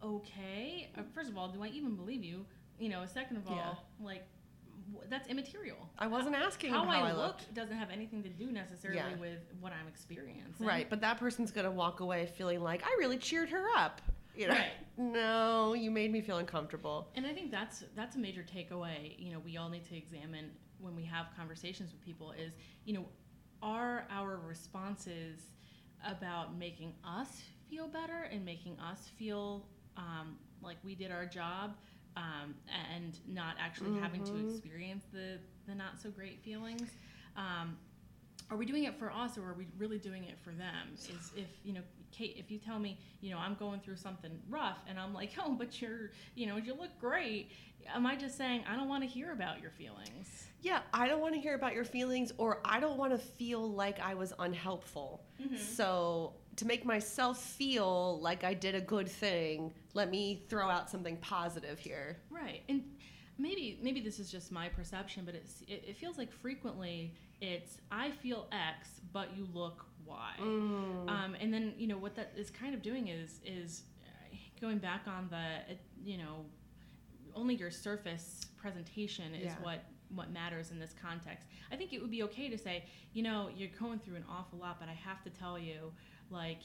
okay. 0.03 0.89
Uh, 0.97 1.03
first 1.15 1.29
of 1.31 1.37
all, 1.37 1.49
do 1.49 1.63
I 1.63 1.69
even 1.69 1.95
believe 1.95 2.25
you? 2.25 2.47
You 2.79 2.89
know. 2.89 3.05
Second 3.07 3.39
of 3.39 3.49
all, 3.49 3.57
Yeah. 3.57 3.75
like 4.05 4.25
that's 5.09 5.29
immaterial. 5.29 5.77
I 5.99 6.07
wasn't 6.07 6.35
asking 6.35 6.73
how, 6.73 6.85
how, 6.85 6.91
I, 6.91 7.11
I 7.11 7.13
look 7.13 7.37
doesn't 7.55 7.77
have 7.77 7.91
anything 7.91 8.23
to 8.23 8.29
do 8.29 8.51
necessarily 8.53 8.99
Yeah. 8.99 9.17
with 9.19 9.41
what 9.61 9.73
I'm 9.73 9.89
experiencing. 9.89 10.67
Right, 10.67 10.89
but 10.89 11.01
that 11.01 11.19
person's 11.19 11.51
gonna 11.51 11.71
walk 11.71 12.01
away 12.01 12.27
feeling 12.27 12.61
like 12.63 12.83
I 12.85 12.95
really 12.99 13.19
cheered 13.19 13.49
her 13.51 13.67
up. 13.77 14.01
You 14.37 14.49
know, 14.49 14.55
Right. 14.55 14.73
no, 14.99 15.75
you 15.75 15.91
made 15.91 16.11
me 16.13 16.21
feel 16.21 16.39
uncomfortable. 16.39 17.09
And 17.15 17.27
I 17.27 17.33
think 17.33 17.51
that's 17.51 17.85
that's 17.95 18.17
a 18.17 18.19
major 18.19 18.43
takeaway. 18.43 19.15
You 19.19 19.33
know, 19.33 19.39
we 19.39 19.57
all 19.57 19.69
need 19.69 19.85
to 19.87 19.97
examine 19.97 20.51
when 20.81 20.97
we 20.97 21.05
have 21.05 21.27
conversations 21.37 21.93
with 21.93 22.05
people 22.05 22.33
is, 22.33 22.53
you 22.85 22.95
know, 22.95 23.07
are 23.63 24.07
our 24.11 24.37
responses 24.47 25.41
about 26.07 26.57
making 26.59 26.93
us 27.05 27.43
feel 27.71 27.87
better 27.89 28.25
and 28.31 28.45
making 28.45 28.79
us 28.81 29.09
feel 29.17 29.65
um, 29.97 30.37
like 30.63 30.77
we 30.85 30.95
did 30.95 31.11
our 31.11 31.25
job 31.25 31.77
um, 32.17 32.55
and 32.93 33.19
not 33.27 33.57
actually 33.59 33.93
having 33.93 34.23
to 34.25 34.33
Mhm. 34.35 34.51
experience 34.51 35.05
the 35.13 35.39
the 35.67 35.75
not 35.75 35.99
so 36.01 36.11
great 36.11 36.41
feelings. 36.43 36.91
Um, 37.37 37.79
are 38.51 38.57
we 38.59 38.67
doing 38.67 38.85
it 38.85 38.95
for 38.99 39.11
us 39.11 39.39
or 39.39 39.49
are 39.51 39.55
we 39.55 39.67
really 39.79 39.99
doing 39.99 40.25
it 40.25 40.39
for 40.39 40.51
them? 40.53 40.93
Is 40.95 41.33
if 41.35 41.49
you 41.65 41.73
know, 41.73 41.81
Kate, 42.13 42.37
if 42.37 42.51
you 42.51 42.59
tell 42.59 42.79
me, 42.79 42.99
you 43.23 43.31
know, 43.31 43.39
I'm 43.39 43.55
going 43.55 43.81
through 43.81 43.97
something 43.97 44.39
rough 44.51 44.79
and 44.87 45.01
I'm 45.01 45.15
like, 45.15 45.31
oh, 45.39 45.55
but 45.55 45.81
you're, 45.81 46.11
you 46.35 46.47
know, 46.47 46.57
you 46.57 46.75
look 46.75 46.99
great. 47.01 47.51
Am 47.95 48.07
I 48.07 48.15
just 48.17 48.37
saying 48.37 48.65
I 48.69 48.77
don't 48.77 48.89
want 48.89 49.03
to 49.03 49.09
hear 49.09 49.33
about 49.33 49.61
your 49.61 49.71
feelings? 49.71 50.47
Yeah, 50.61 50.81
I 50.93 51.09
don't 51.09 51.21
want 51.21 51.35
to 51.35 51.41
hear 51.41 51.55
about 51.55 51.75
your 51.75 51.85
feelings, 51.85 52.33
or 52.39 52.61
I 52.65 52.81
don't 52.81 52.97
want 52.97 53.13
to 53.13 53.19
feel 53.19 53.71
like 53.71 54.01
I 54.01 54.15
was 54.15 54.33
unhelpful. 54.39 55.23
So, 55.57 56.33
to 56.57 56.67
make 56.67 56.85
myself 56.85 57.43
feel 57.43 58.21
like 58.21 58.45
I 58.45 58.55
did 58.55 58.75
a 58.75 58.81
good 58.81 59.09
thing, 59.09 59.73
let 59.95 60.11
me 60.11 60.45
throw 60.49 60.69
out 60.69 60.91
something 60.91 61.17
positive 61.19 61.79
here. 61.79 62.19
Right. 62.31 62.63
And 62.69 62.83
maybe 63.39 63.79
maybe 63.83 64.01
this 64.01 64.19
is 64.19 64.31
just 64.31 64.53
my 64.53 64.69
perception, 64.69 65.25
but 65.25 65.35
it's 65.35 65.63
it, 65.63 65.85
it 65.89 65.97
feels 65.97 66.19
like 66.19 66.33
frequently 66.33 67.15
it's 67.41 67.79
I 67.91 68.11
feel 68.11 68.47
X, 68.53 69.01
but 69.13 69.37
you 69.37 69.49
look 69.53 69.85
Y. 70.07 70.35
Mm. 70.41 71.09
Um, 71.09 71.37
and 71.41 71.53
then 71.53 71.75
you 71.77 71.87
know 71.87 71.99
what 71.99 72.15
that 72.17 72.33
is 72.37 72.51
kind 72.51 72.75
of 72.75 72.83
doing 72.83 73.09
is 73.09 73.41
is 73.45 73.83
uh, 74.05 74.37
going 74.61 74.79
back 74.79 75.03
on 75.07 75.29
the 75.31 75.73
uh, 75.73 75.77
you 76.03 76.19
know 76.19 76.45
only 77.35 77.55
your 77.57 77.71
surface 77.71 78.47
presentation 78.57 79.35
is 79.35 79.47
Yeah. 79.47 79.55
what 79.63 79.85
what 80.11 80.31
matters 80.31 80.71
in 80.71 80.79
this 80.79 80.95
context. 81.01 81.49
I 81.73 81.77
think 81.77 81.93
it 81.93 82.01
would 82.01 82.11
be 82.11 82.23
okay 82.25 82.49
to 82.49 82.57
say, 82.57 82.85
you 83.15 83.23
know, 83.23 83.49
you're 83.57 83.71
going 83.81 83.99
through 83.99 84.17
an 84.17 84.25
awful 84.31 84.59
lot, 84.59 84.79
but 84.79 84.89
I 84.89 84.93
have 84.93 85.23
to 85.25 85.31
tell 85.31 85.59
you, 85.59 85.93
like, 86.31 86.61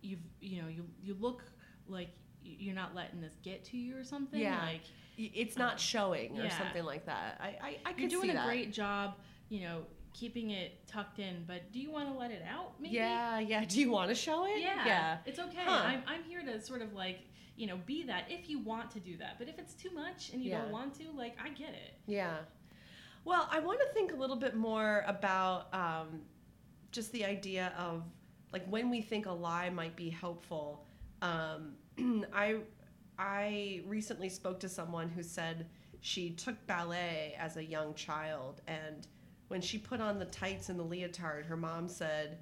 you've 0.00 0.20
you 0.40 0.62
know 0.62 0.68
you 0.68 0.84
you 1.02 1.14
look 1.20 1.42
like 1.86 2.10
you're 2.44 2.74
not 2.74 2.94
letting 2.94 3.20
this 3.20 3.34
get 3.42 3.64
to 3.66 3.76
you 3.76 3.96
or 3.96 4.04
something. 4.04 4.40
Yeah. 4.40 4.60
Like 4.64 4.82
It's 5.16 5.56
not 5.56 5.72
Um, 5.74 5.78
showing 5.78 6.40
or 6.40 6.44
yeah. 6.44 6.58
something 6.58 6.84
like 6.84 7.06
that. 7.06 7.38
I 7.40 7.46
I, 7.62 7.76
I 7.86 7.92
could 7.92 8.10
you're 8.10 8.20
doing 8.20 8.30
a 8.30 8.34
that. 8.34 8.46
great 8.46 8.72
job, 8.72 9.14
you 9.48 9.60
know, 9.60 9.82
keeping 10.12 10.50
it 10.50 10.86
tucked 10.88 11.18
in. 11.20 11.44
But 11.46 11.70
do 11.72 11.78
you 11.78 11.90
want 11.92 12.08
to 12.12 12.18
let 12.18 12.30
it 12.32 12.42
out? 12.48 12.80
Maybe. 12.80 12.96
Yeah, 12.96 13.38
yeah. 13.38 13.64
Do 13.64 13.78
you 13.80 13.90
want 13.90 14.08
to 14.08 14.14
show 14.14 14.44
it? 14.46 14.60
Yeah. 14.60 14.84
Yeah. 14.86 15.18
It's 15.24 15.38
okay. 15.38 15.62
Huh. 15.64 15.82
I'm 15.86 16.02
I'm 16.06 16.22
here 16.24 16.42
to 16.42 16.60
sort 16.60 16.82
of 16.82 16.92
like 16.94 17.20
you 17.56 17.66
know 17.68 17.78
be 17.86 18.02
that 18.04 18.24
if 18.28 18.48
you 18.50 18.58
want 18.58 18.90
to 18.92 19.00
do 19.00 19.16
that. 19.18 19.38
But 19.38 19.48
if 19.48 19.58
it's 19.58 19.74
too 19.74 19.90
much 19.92 20.30
and 20.32 20.42
you 20.42 20.50
Yeah. 20.50 20.62
don't 20.62 20.72
want 20.72 20.94
to, 21.00 21.04
like 21.16 21.36
I 21.42 21.50
get 21.50 21.70
it. 21.74 21.94
Yeah. 22.06 22.38
Well, 23.24 23.48
I 23.52 23.60
want 23.60 23.78
to 23.80 23.86
think 23.94 24.12
a 24.12 24.16
little 24.16 24.34
bit 24.36 24.56
more 24.56 25.04
about 25.06 25.72
um, 25.72 26.22
just 26.90 27.12
the 27.12 27.24
idea 27.24 27.72
of 27.78 28.02
like 28.52 28.66
when 28.66 28.90
we 28.90 29.00
think 29.00 29.26
a 29.26 29.32
lie 29.32 29.70
might 29.70 29.96
be 29.96 30.10
helpful. 30.10 30.84
Um, 31.20 31.74
I 32.32 32.56
I 33.18 33.82
recently 33.86 34.28
spoke 34.28 34.60
to 34.60 34.68
someone 34.68 35.08
who 35.08 35.22
said 35.22 35.66
she 36.00 36.30
took 36.30 36.66
ballet 36.66 37.36
as 37.38 37.56
a 37.56 37.64
young 37.64 37.94
child, 37.94 38.60
and 38.66 39.06
when 39.48 39.60
she 39.60 39.78
put 39.78 40.00
on 40.00 40.18
the 40.18 40.24
tights 40.26 40.68
and 40.68 40.78
the 40.78 40.84
leotard, 40.84 41.46
her 41.46 41.56
mom 41.56 41.88
said, 41.88 42.38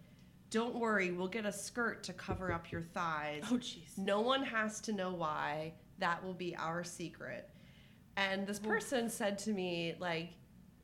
"Don't 0.51 0.75
worry, 0.75 1.13
we'll 1.13 1.29
get 1.29 1.47
a 1.47 1.53
skirt 1.53 2.03
to 2.05 2.13
cover 2.13 2.53
up 2.53 2.71
your 2.73 2.83
thighs." 2.83 3.45
Oh 3.51 3.57
jeez. 3.57 3.97
No 3.99 4.21
one 4.21 4.43
has 4.43 4.81
to 4.83 4.93
know 4.93 5.13
why. 5.13 5.75
That 5.99 6.25
will 6.25 6.35
be 6.35 6.57
our 6.57 6.83
secret. 6.83 7.51
And 8.17 8.47
this 8.47 8.59
person 8.59 9.09
said 9.09 9.39
to 9.41 9.53
me, 9.53 9.95
like, 9.99 10.31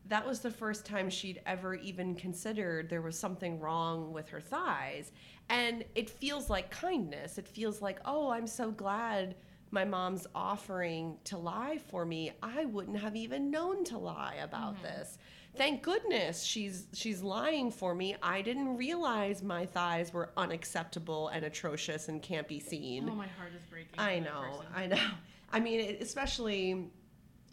that 0.09 0.27
was 0.27 0.41
the 0.41 0.51
first 0.51 0.87
time 0.87 1.11
she'd 1.11 1.41
ever 1.47 1.75
even 1.75 2.15
considered 2.15 2.89
there 2.89 3.03
was 3.03 3.19
something 3.19 3.59
wrong 3.59 4.13
with 4.13 4.29
her 4.29 4.41
thighs. 4.41 5.13
And 5.49 5.85
it 5.95 6.11
feels 6.11 6.51
like 6.51 6.71
kindness. 6.71 7.39
It 7.39 7.49
feels 7.49 7.83
like, 7.83 8.01
oh, 8.05 8.31
I'm 8.31 8.47
so 8.47 8.71
glad 8.71 9.37
my 9.71 9.85
mom's 9.85 10.27
offering 10.35 11.17
to 11.25 11.37
lie 11.37 11.79
for 11.79 12.05
me. 12.05 12.33
I 12.43 12.65
wouldn't 12.67 12.99
have 12.99 13.17
even 13.17 13.51
known 13.51 13.85
to 13.85 13.99
lie 13.99 14.37
about 14.43 14.75
mm-hmm. 14.75 14.85
this. 14.85 15.19
Thank 15.57 15.83
goodness 15.83 16.43
she's 16.43 16.87
she's 16.93 17.23
lying 17.23 17.71
for 17.71 17.95
me. 17.95 18.15
I 18.23 18.43
didn't 18.43 18.77
realize 18.77 19.43
my 19.43 19.65
thighs 19.65 20.13
were 20.13 20.31
unacceptable 20.37 21.29
and 21.29 21.47
atrocious 21.47 22.09
and 22.09 22.21
can't 22.21 22.47
be 22.47 22.61
seen. 22.61 23.09
Oh, 23.09 23.15
my 23.15 23.27
heart 23.27 23.53
is 23.55 23.63
breaking. 23.71 23.99
I 23.99 24.19
know. 24.19 24.63
I 24.75 24.87
know. 24.87 25.09
I 25.53 25.61
mean, 25.61 25.97
especially, 26.01 26.91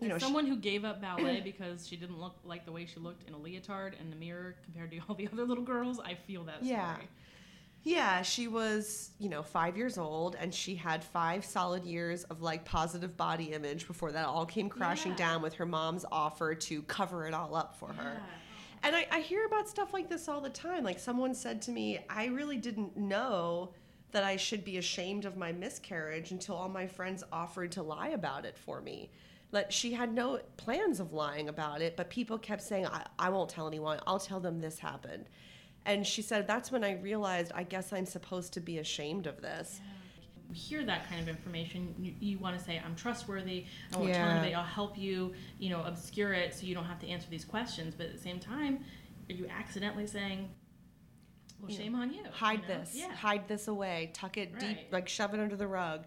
you 0.03 0.09
As 0.09 0.13
know, 0.13 0.17
she- 0.19 0.25
someone 0.25 0.45
who 0.47 0.55
gave 0.57 0.85
up 0.85 1.01
ballet 1.01 1.41
because 1.43 1.87
she 1.87 1.95
didn't 1.95 2.19
look 2.19 2.35
like 2.43 2.65
the 2.65 2.71
way 2.71 2.85
she 2.85 2.99
looked 2.99 3.27
in 3.27 3.33
a 3.33 3.37
leotard 3.37 3.95
in 3.99 4.09
the 4.09 4.15
mirror 4.15 4.55
compared 4.63 4.91
to 4.91 4.99
all 5.09 5.15
the 5.15 5.27
other 5.31 5.45
little 5.45 5.63
girls, 5.63 5.99
I 5.99 6.15
feel 6.15 6.43
that 6.45 6.63
Yeah. 6.63 6.93
story. 6.93 7.07
yeah, 7.83 8.21
she 8.21 8.47
was, 8.47 9.11
you 9.19 9.27
know, 9.29 9.43
five 9.43 9.75
years 9.75 9.97
old, 9.97 10.35
and 10.39 10.53
she 10.53 10.75
had 10.75 11.03
five 11.03 11.43
solid 11.43 11.83
years 11.83 12.23
of 12.25 12.41
like 12.41 12.63
positive 12.63 13.17
body 13.17 13.51
image 13.53 13.87
before 13.87 14.11
that 14.13 14.25
all 14.25 14.45
came 14.45 14.69
crashing 14.69 15.11
Yeah. 15.11 15.17
down 15.17 15.41
with 15.41 15.53
her 15.55 15.65
mom's 15.65 16.05
offer 16.11 16.55
to 16.55 16.81
cover 16.83 17.27
it 17.27 17.33
all 17.33 17.55
up 17.55 17.75
for 17.75 17.91
her. 17.91 18.21
And 18.85 18.95
I, 18.95 19.05
I 19.11 19.19
hear 19.21 19.45
about 19.45 19.67
stuff 19.69 19.93
like 19.93 20.09
this 20.09 20.27
all 20.27 20.41
the 20.41 20.49
time. 20.49 20.83
Like 20.83 20.99
someone 20.99 21.33
said 21.35 21.61
to 21.63 21.71
me, 21.71 21.99
I 22.09 22.25
really 22.25 22.57
didn't 22.57 22.97
know 22.97 23.73
that 24.11 24.23
I 24.25 24.35
should 24.37 24.63
be 24.63 24.77
ashamed 24.77 25.25
of 25.25 25.35
my 25.37 25.51
miscarriage 25.51 26.31
until 26.31 26.55
all 26.55 26.69
my 26.69 26.85
friends 26.85 27.23
offered 27.31 27.71
to 27.73 27.81
lie 27.83 28.09
about 28.09 28.45
it 28.45 28.57
for 28.57 28.79
me. 28.81 29.09
Like 29.53 29.71
she 29.71 29.93
had 29.93 30.11
no 30.11 30.39
plans 30.57 30.99
of 30.99 31.13
lying 31.13 31.47
about 31.47 31.81
it, 31.81 31.95
but 31.95 32.09
people 32.09 32.39
kept 32.39 32.63
saying, 32.63 32.87
I, 32.87 33.05
I 33.19 33.29
won't 33.29 33.51
tell 33.51 33.67
anyone. 33.67 33.99
I'll 34.07 34.19
tell 34.19 34.39
them 34.39 34.59
this 34.59 34.79
happened. 34.79 35.29
And 35.85 36.05
she 36.05 36.23
said, 36.23 36.47
that's 36.47 36.71
when 36.71 36.83
I 36.83 36.93
realized, 36.93 37.51
I 37.53 37.61
guess 37.63 37.93
I'm 37.93 38.07
supposed 38.07 38.53
to 38.53 38.59
be 38.59 38.79
ashamed 38.79 39.27
of 39.27 39.41
this. 39.41 39.79
You 40.49 40.55
hear 40.55 40.85
that 40.85 41.07
kind 41.07 41.21
of 41.21 41.27
information, 41.27 41.93
you, 41.99 42.13
you 42.19 42.39
want 42.39 42.57
to 42.57 42.63
say, 42.63 42.81
I'm 42.83 42.95
trustworthy, 42.95 43.65
I 43.93 43.97
won't 43.97 44.13
tell 44.13 44.27
anybody, 44.27 44.55
I'll 44.55 44.63
help 44.63 44.97
you, 44.97 45.33
you 45.59 45.69
know, 45.69 45.83
obscure 45.83 46.33
it 46.33 46.53
so 46.55 46.65
you 46.65 46.73
don't 46.73 46.85
have 46.85 46.99
to 46.99 47.07
answer 47.07 47.27
these 47.29 47.45
questions. 47.45 47.93
But 47.95 48.07
at 48.07 48.13
the 48.13 48.19
same 48.19 48.39
time, 48.39 48.79
are 49.29 49.33
you 49.33 49.47
accidentally 49.47 50.07
saying, 50.07 50.49
well, 51.61 51.71
shame 51.71 51.95
on 51.95 52.11
you? 52.11 52.23
hide 52.31 52.61
you 52.63 52.67
know? 52.67 52.79
this 52.79 52.91
Yeah. 52.95 53.13
hide 53.13 53.47
this 53.47 53.69
away 53.69 54.11
tuck 54.13 54.37
it 54.37 54.59
deep 54.59 54.79
like 54.91 55.07
shove 55.07 55.33
it 55.33 55.39
under 55.39 55.55
the 55.55 55.67
rug 55.67 56.03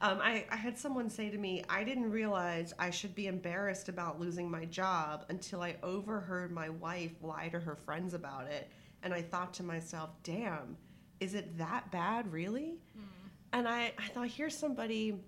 um, 0.00 0.20
I, 0.22 0.44
I 0.50 0.56
had 0.56 0.78
someone 0.78 1.10
say 1.10 1.28
to 1.30 1.38
me 1.38 1.62
i 1.68 1.82
didn't 1.84 2.10
realize 2.10 2.72
i 2.78 2.90
should 2.90 3.14
be 3.14 3.26
embarrassed 3.26 3.88
about 3.88 4.20
losing 4.20 4.50
my 4.50 4.64
job 4.66 5.24
until 5.28 5.62
i 5.62 5.76
overheard 5.82 6.50
my 6.52 6.68
wife 6.68 7.12
lie 7.22 7.48
to 7.48 7.60
her 7.60 7.76
friends 7.76 8.14
about 8.14 8.46
it. 8.46 8.70
And 9.02 9.12
i 9.14 9.22
thought 9.22 9.52
to 9.54 9.62
myself 9.62 10.10
damn 10.22 10.76
is 11.20 11.34
it 11.34 11.56
that 11.58 11.90
bad 11.90 12.32
really? 12.32 12.78
And 13.52 13.66
I, 13.66 13.92
I 13.98 14.08
thought 14.08 14.28
here's 14.28 14.56
somebody 14.56 15.20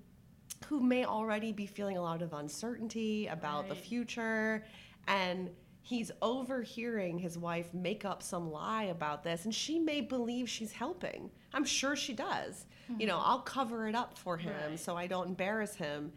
who 0.66 0.80
may 0.80 1.04
already 1.04 1.52
be 1.52 1.66
feeling 1.66 1.96
a 1.96 2.02
lot 2.02 2.22
of 2.22 2.32
uncertainty 2.32 3.26
about 3.28 3.68
the 3.68 3.74
future 3.74 4.64
and 5.08 5.50
he's 5.82 6.10
overhearing 6.20 7.18
his 7.18 7.38
wife 7.38 7.72
make 7.72 8.04
up 8.04 8.22
some 8.22 8.50
lie 8.52 8.84
about 8.84 9.24
this 9.24 9.44
and 9.44 9.54
she 9.54 9.78
may 9.78 10.00
believe 10.00 10.48
she's 10.48 10.72
helping 10.72 11.30
i'm 11.54 11.64
sure 11.64 11.96
she 11.96 12.12
does 12.12 12.66
you 12.98 13.06
know 13.06 13.20
i'll 13.22 13.40
cover 13.40 13.86
it 13.88 13.94
up 13.94 14.16
for 14.18 14.36
him 14.36 14.52
Right. 14.70 14.78
so 14.78 14.96
i 14.96 15.06
don't 15.06 15.28
embarrass 15.28 15.74
him 15.74 16.12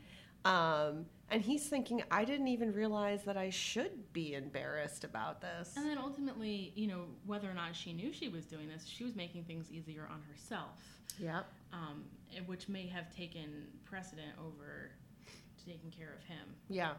um, 0.45 1.05
and 1.29 1.41
he's 1.41 1.67
thinking 1.67 2.03
i 2.11 2.25
didn't 2.25 2.47
even 2.49 2.73
realize 2.73 3.23
that 3.23 3.37
i 3.37 3.49
should 3.49 4.11
be 4.13 4.33
embarrassed 4.33 5.03
about 5.03 5.39
this 5.41 5.73
And 5.77 5.85
then 5.85 5.97
ultimately, 5.97 6.73
you 6.75 6.87
know, 6.87 7.05
whether 7.25 7.49
or 7.49 7.53
not 7.53 7.75
she 7.75 7.93
knew 7.93 8.11
she 8.11 8.27
was 8.29 8.45
doing 8.45 8.67
this, 8.67 8.85
she 8.85 9.03
was 9.03 9.15
making 9.15 9.43
things 9.45 9.71
easier 9.71 10.07
on 10.11 10.21
herself, 10.29 10.79
yep 11.19 11.45
um, 11.71 12.03
which 12.45 12.67
may 12.69 12.85
have 12.87 13.09
taken 13.15 13.67
precedent 13.85 14.31
over 14.39 14.91
taking 15.65 15.89
care 15.91 16.13
of 16.17 16.23
him. 16.25 16.45
Yeah. 16.69 16.91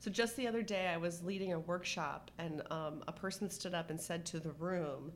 So 0.00 0.10
just 0.10 0.36
the 0.36 0.46
other 0.46 0.62
day, 0.62 0.88
I 0.88 0.96
was 0.98 1.22
leading 1.22 1.52
a 1.54 1.58
workshop, 1.58 2.30
and 2.38 2.62
um, 2.70 3.02
a 3.08 3.12
person 3.12 3.48
stood 3.50 3.74
up 3.74 3.88
and 3.90 4.00
said 4.00 4.24
to 4.26 4.38
the 4.38 4.52
room, 4.52 5.10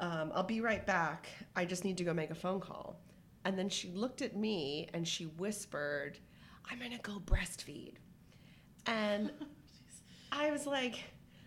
um, 0.00 0.32
"I'll 0.34 0.42
be 0.42 0.60
right 0.60 0.84
back. 0.86 1.28
I 1.56 1.64
just 1.64 1.84
need 1.84 1.96
to 1.98 2.04
go 2.04 2.12
make 2.14 2.30
a 2.30 2.34
phone 2.34 2.60
call." 2.60 3.00
And 3.44 3.58
then 3.58 3.68
she 3.68 3.88
looked 3.90 4.22
at 4.22 4.36
me 4.36 4.88
and 4.94 5.06
she 5.06 5.24
whispered, 5.24 6.18
"I'm 6.70 6.78
gonna 6.78 6.98
go 6.98 7.20
breastfeed." 7.24 7.94
And 8.86 9.30
I 10.32 10.50
was 10.50 10.66
like, 10.66 11.04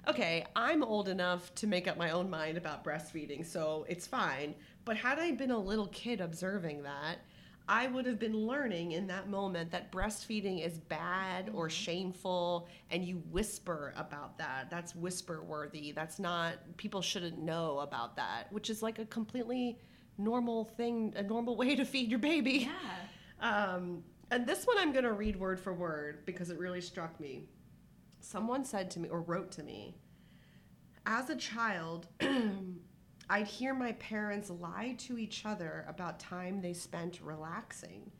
okay, 0.07 0.45
I'm 0.55 0.83
old 0.83 1.09
enough 1.09 1.53
to 1.55 1.67
make 1.67 1.87
up 1.87 1.97
my 1.97 2.11
own 2.11 2.29
mind 2.29 2.57
about 2.57 2.83
breastfeeding, 2.83 3.45
so 3.45 3.85
it's 3.89 4.05
fine. 4.05 4.55
But 4.83 4.97
had 4.97 5.19
I 5.19 5.31
been 5.31 5.51
a 5.51 5.57
little 5.57 5.87
kid 5.87 6.21
observing 6.21 6.83
that, 6.83 7.17
I 7.67 7.87
would 7.87 8.05
have 8.05 8.19
been 8.19 8.37
learning 8.37 8.91
in 8.91 9.07
that 9.07 9.27
moment 9.27 9.71
that 9.71 9.91
breastfeeding 9.91 10.63
is 10.63 10.77
bad 10.77 11.49
or 11.53 11.69
shameful, 11.69 12.67
and 12.91 13.03
you 13.03 13.23
whisper 13.31 13.93
about 13.97 14.37
that. 14.37 14.69
That's 14.69 14.95
whisper 14.95 15.43
worthy. 15.43 15.91
That's 15.91 16.19
not, 16.19 16.55
people 16.77 17.01
shouldn't 17.01 17.39
know 17.39 17.79
about 17.79 18.15
that, 18.17 18.51
which 18.51 18.69
is 18.69 18.83
like 18.83 18.99
a 18.99 19.05
completely 19.05 19.79
normal 20.17 20.65
thing, 20.65 21.13
a 21.15 21.23
normal 21.23 21.55
way 21.57 21.75
to 21.75 21.85
feed 21.85 22.09
your 22.09 22.19
baby. 22.19 22.69
Yeah. 23.41 23.65
Um, 23.73 24.03
and 24.31 24.45
this 24.45 24.65
one 24.65 24.77
I'm 24.77 24.91
going 24.91 25.03
to 25.03 25.13
read 25.13 25.35
word 25.35 25.59
for 25.59 25.73
word 25.73 26.25
because 26.25 26.49
it 26.49 26.59
really 26.59 26.81
struck 26.81 27.19
me. 27.19 27.47
Someone 28.19 28.63
said 28.63 28.91
to 28.91 28.99
me, 28.99 29.09
or 29.09 29.21
wrote 29.21 29.51
to 29.53 29.63
me, 29.63 29.95
as 31.05 31.29
a 31.29 31.35
child, 31.35 32.07
I'd 33.29 33.47
hear 33.47 33.73
my 33.73 33.93
parents 33.93 34.49
lie 34.49 34.95
to 34.99 35.17
each 35.17 35.45
other 35.45 35.85
about 35.87 36.19
time 36.19 36.61
they 36.61 36.73
spent 36.73 37.19
relaxing. 37.21 38.11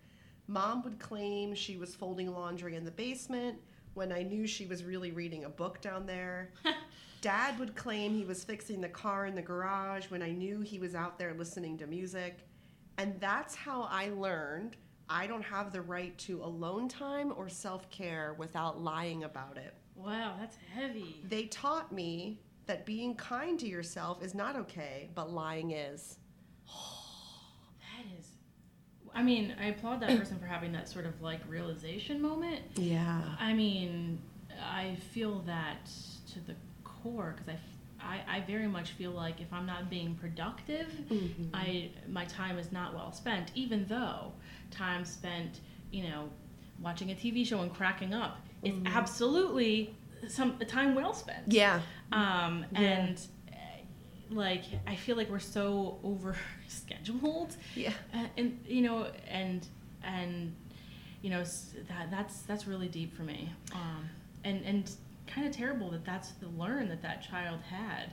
Mom 0.47 0.83
would 0.83 1.00
claim 1.00 1.53
she 1.53 1.77
was 1.77 1.95
folding 1.95 2.31
laundry 2.31 2.75
in 2.75 2.85
the 2.85 2.91
basement 2.91 3.59
when 3.93 4.12
I 4.12 4.24
knew 4.24 4.45
she 4.47 4.65
was 4.65 4.83
really 4.83 5.12
reading 5.12 5.45
a 5.45 5.50
book 5.50 5.81
down 5.81 6.05
there. 6.05 6.51
Dad 7.21 7.57
would 7.59 7.75
claim 7.75 8.13
he 8.13 8.25
was 8.25 8.43
fixing 8.43 8.81
the 8.81 8.89
car 8.89 9.25
in 9.25 9.35
the 9.35 9.41
garage 9.41 10.09
when 10.12 10.21
I 10.21 10.31
knew 10.31 10.62
he 10.62 10.79
was 10.79 10.95
out 10.95 11.17
there 11.17 11.33
listening 11.33 11.77
to 11.79 11.88
music. 11.88 12.39
And 12.97 13.19
that's 13.19 13.55
how 13.55 13.88
I 13.91 14.09
learned 14.09 14.75
I 15.09 15.27
don't 15.27 15.43
have 15.43 15.71
the 15.71 15.81
right 15.81 16.17
to 16.19 16.43
alone 16.43 16.88
time 16.88 17.33
or 17.35 17.47
self 17.47 17.89
care 17.89 18.35
without 18.38 18.81
lying 18.81 19.24
about 19.24 19.57
it. 19.57 19.74
Wow, 19.95 20.35
that's 20.39 20.57
heavy. 20.74 21.21
They 21.27 21.45
taught 21.45 21.91
me 21.91 22.41
that 22.67 22.86
being 22.86 23.15
kind 23.15 23.60
to 23.60 23.67
yourself 23.67 24.24
is 24.24 24.34
not 24.34 24.55
okay, 24.55 25.10
but 25.15 25.31
lying 25.31 25.72
is. 25.72 26.17
That 27.98 28.19
is. 28.19 28.27
I 29.13 29.24
mean, 29.24 29.55
I 29.60 29.67
applaud 29.67 30.01
that 30.01 30.17
person 30.17 30.38
for 30.38 30.45
having 30.45 30.74
that 30.74 30.89
sort 30.89 31.05
of 31.05 31.22
like 31.22 31.39
realization 31.48 32.22
moment. 32.22 32.62
Yeah. 32.75 33.22
I 33.39 33.53
mean, 33.53 34.19
I 34.62 34.98
feel 35.13 35.39
that 35.45 35.89
to 36.34 36.39
the 36.41 36.55
core 36.84 37.36
because 37.38 37.53
I 37.53 37.60
I, 38.05 38.38
I, 38.38 38.39
very 38.41 38.67
much 38.67 38.91
feel 38.91 39.12
like 39.12 39.41
if 39.41 39.51
I'm 39.51 39.65
not 39.65 39.89
being 39.89 40.15
productive, 40.15 40.88
Mm-hmm. 41.10 41.55
I 41.55 41.89
my 42.07 42.25
time 42.25 42.57
is 42.60 42.72
not 42.72 42.93
well 42.93 43.12
spent. 43.12 43.51
Even 43.55 43.86
though 43.88 44.31
time 44.72 45.05
spent, 45.05 45.62
you 45.91 46.03
know, 46.03 46.29
watching 46.81 47.12
a 47.12 47.15
TV 47.15 47.45
show 47.45 47.62
and 47.62 47.74
cracking 47.74 48.13
up 48.13 48.38
is 48.63 48.75
absolutely 48.86 49.95
some 50.27 50.57
time 50.67 50.95
well 50.95 51.13
spent. 51.13 51.51
Yeah. 51.51 51.81
Um, 52.12 52.65
Yeah. 52.72 52.79
and 52.81 53.27
uh, 53.50 53.55
like 54.29 54.63
I 54.88 54.95
feel 54.95 55.15
like 55.17 55.29
we're 55.29 55.39
so 55.39 56.00
over 56.03 56.36
scheduled 56.67 57.55
Yeah. 57.75 57.93
uh, 58.13 58.25
and 58.38 58.60
you 58.67 58.81
know 58.81 59.07
and 59.29 59.67
and 60.03 60.55
you 61.22 61.29
know 61.29 61.43
that 61.88 62.12
that's 62.12 62.41
that's 62.43 62.67
really 62.67 62.88
deep 62.88 63.15
for 63.15 63.24
me. 63.24 63.51
Um, 63.74 64.10
and 64.43 64.63
and 64.65 64.91
kind 65.27 65.48
of 65.48 65.53
terrible 65.53 65.89
that 65.91 66.05
that's 66.05 66.31
the 66.34 66.48
learn 66.50 66.88
that 66.89 67.01
that 67.01 67.24
child 67.24 67.60
had. 67.62 68.12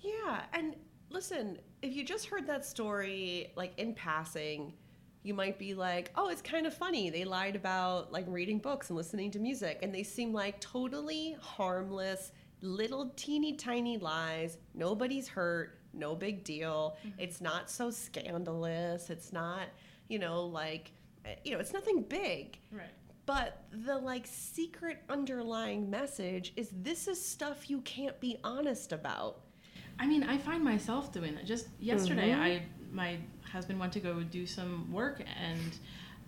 Yeah, 0.00 0.42
and 0.52 0.74
listen, 1.10 1.58
if 1.82 1.94
you 1.94 2.04
just 2.04 2.26
heard 2.26 2.46
that 2.48 2.64
story 2.64 3.52
like 3.56 3.78
in 3.78 3.94
passing, 3.94 4.72
you 5.22 5.34
might 5.34 5.58
be 5.58 5.74
like, 5.74 6.10
"Oh, 6.16 6.28
it's 6.28 6.42
kind 6.42 6.66
of 6.66 6.74
funny. 6.74 7.10
They 7.10 7.24
lied 7.24 7.56
about 7.56 8.12
like 8.12 8.24
reading 8.28 8.58
books 8.58 8.88
and 8.90 8.96
listening 8.96 9.30
to 9.32 9.38
music, 9.38 9.80
and 9.82 9.94
they 9.94 10.02
seem 10.02 10.32
like 10.32 10.60
totally 10.60 11.36
harmless, 11.40 12.32
little 12.62 13.12
teeny 13.16 13.54
tiny 13.54 13.98
lies. 13.98 14.58
Nobody's 14.74 15.28
hurt. 15.28 15.78
No 15.92 16.14
big 16.14 16.44
deal. 16.44 16.96
It's 17.18 17.40
not 17.40 17.70
so 17.70 17.90
scandalous. 17.90 19.10
It's 19.10 19.32
not, 19.32 19.68
you 20.08 20.18
know, 20.18 20.44
like, 20.44 20.92
eh, 21.24 21.34
you 21.44 21.52
know, 21.52 21.58
it's 21.58 21.72
nothing 21.72 22.02
big." 22.02 22.58
Right. 22.72 22.88
But 23.26 23.62
the 23.70 23.96
like 23.98 24.26
secret 24.26 25.02
underlying 25.08 25.88
message 25.90 26.52
is 26.56 26.70
this 26.72 27.06
is 27.06 27.24
stuff 27.24 27.68
you 27.70 27.80
can't 27.82 28.18
be 28.20 28.38
honest 28.42 28.92
about. 28.92 29.42
I 29.98 30.06
mean, 30.06 30.22
I 30.22 30.38
find 30.38 30.64
myself 30.64 31.12
doing 31.12 31.34
it. 31.34 31.44
Just 31.44 31.68
yesterday, 31.78 32.30
Mhm. 32.30 32.38
I 32.40 32.62
my 32.90 33.18
husband 33.52 33.78
went 33.80 33.92
to 33.94 34.00
go 34.00 34.22
do 34.22 34.46
some 34.46 34.90
work, 34.92 35.22
and 35.40 35.76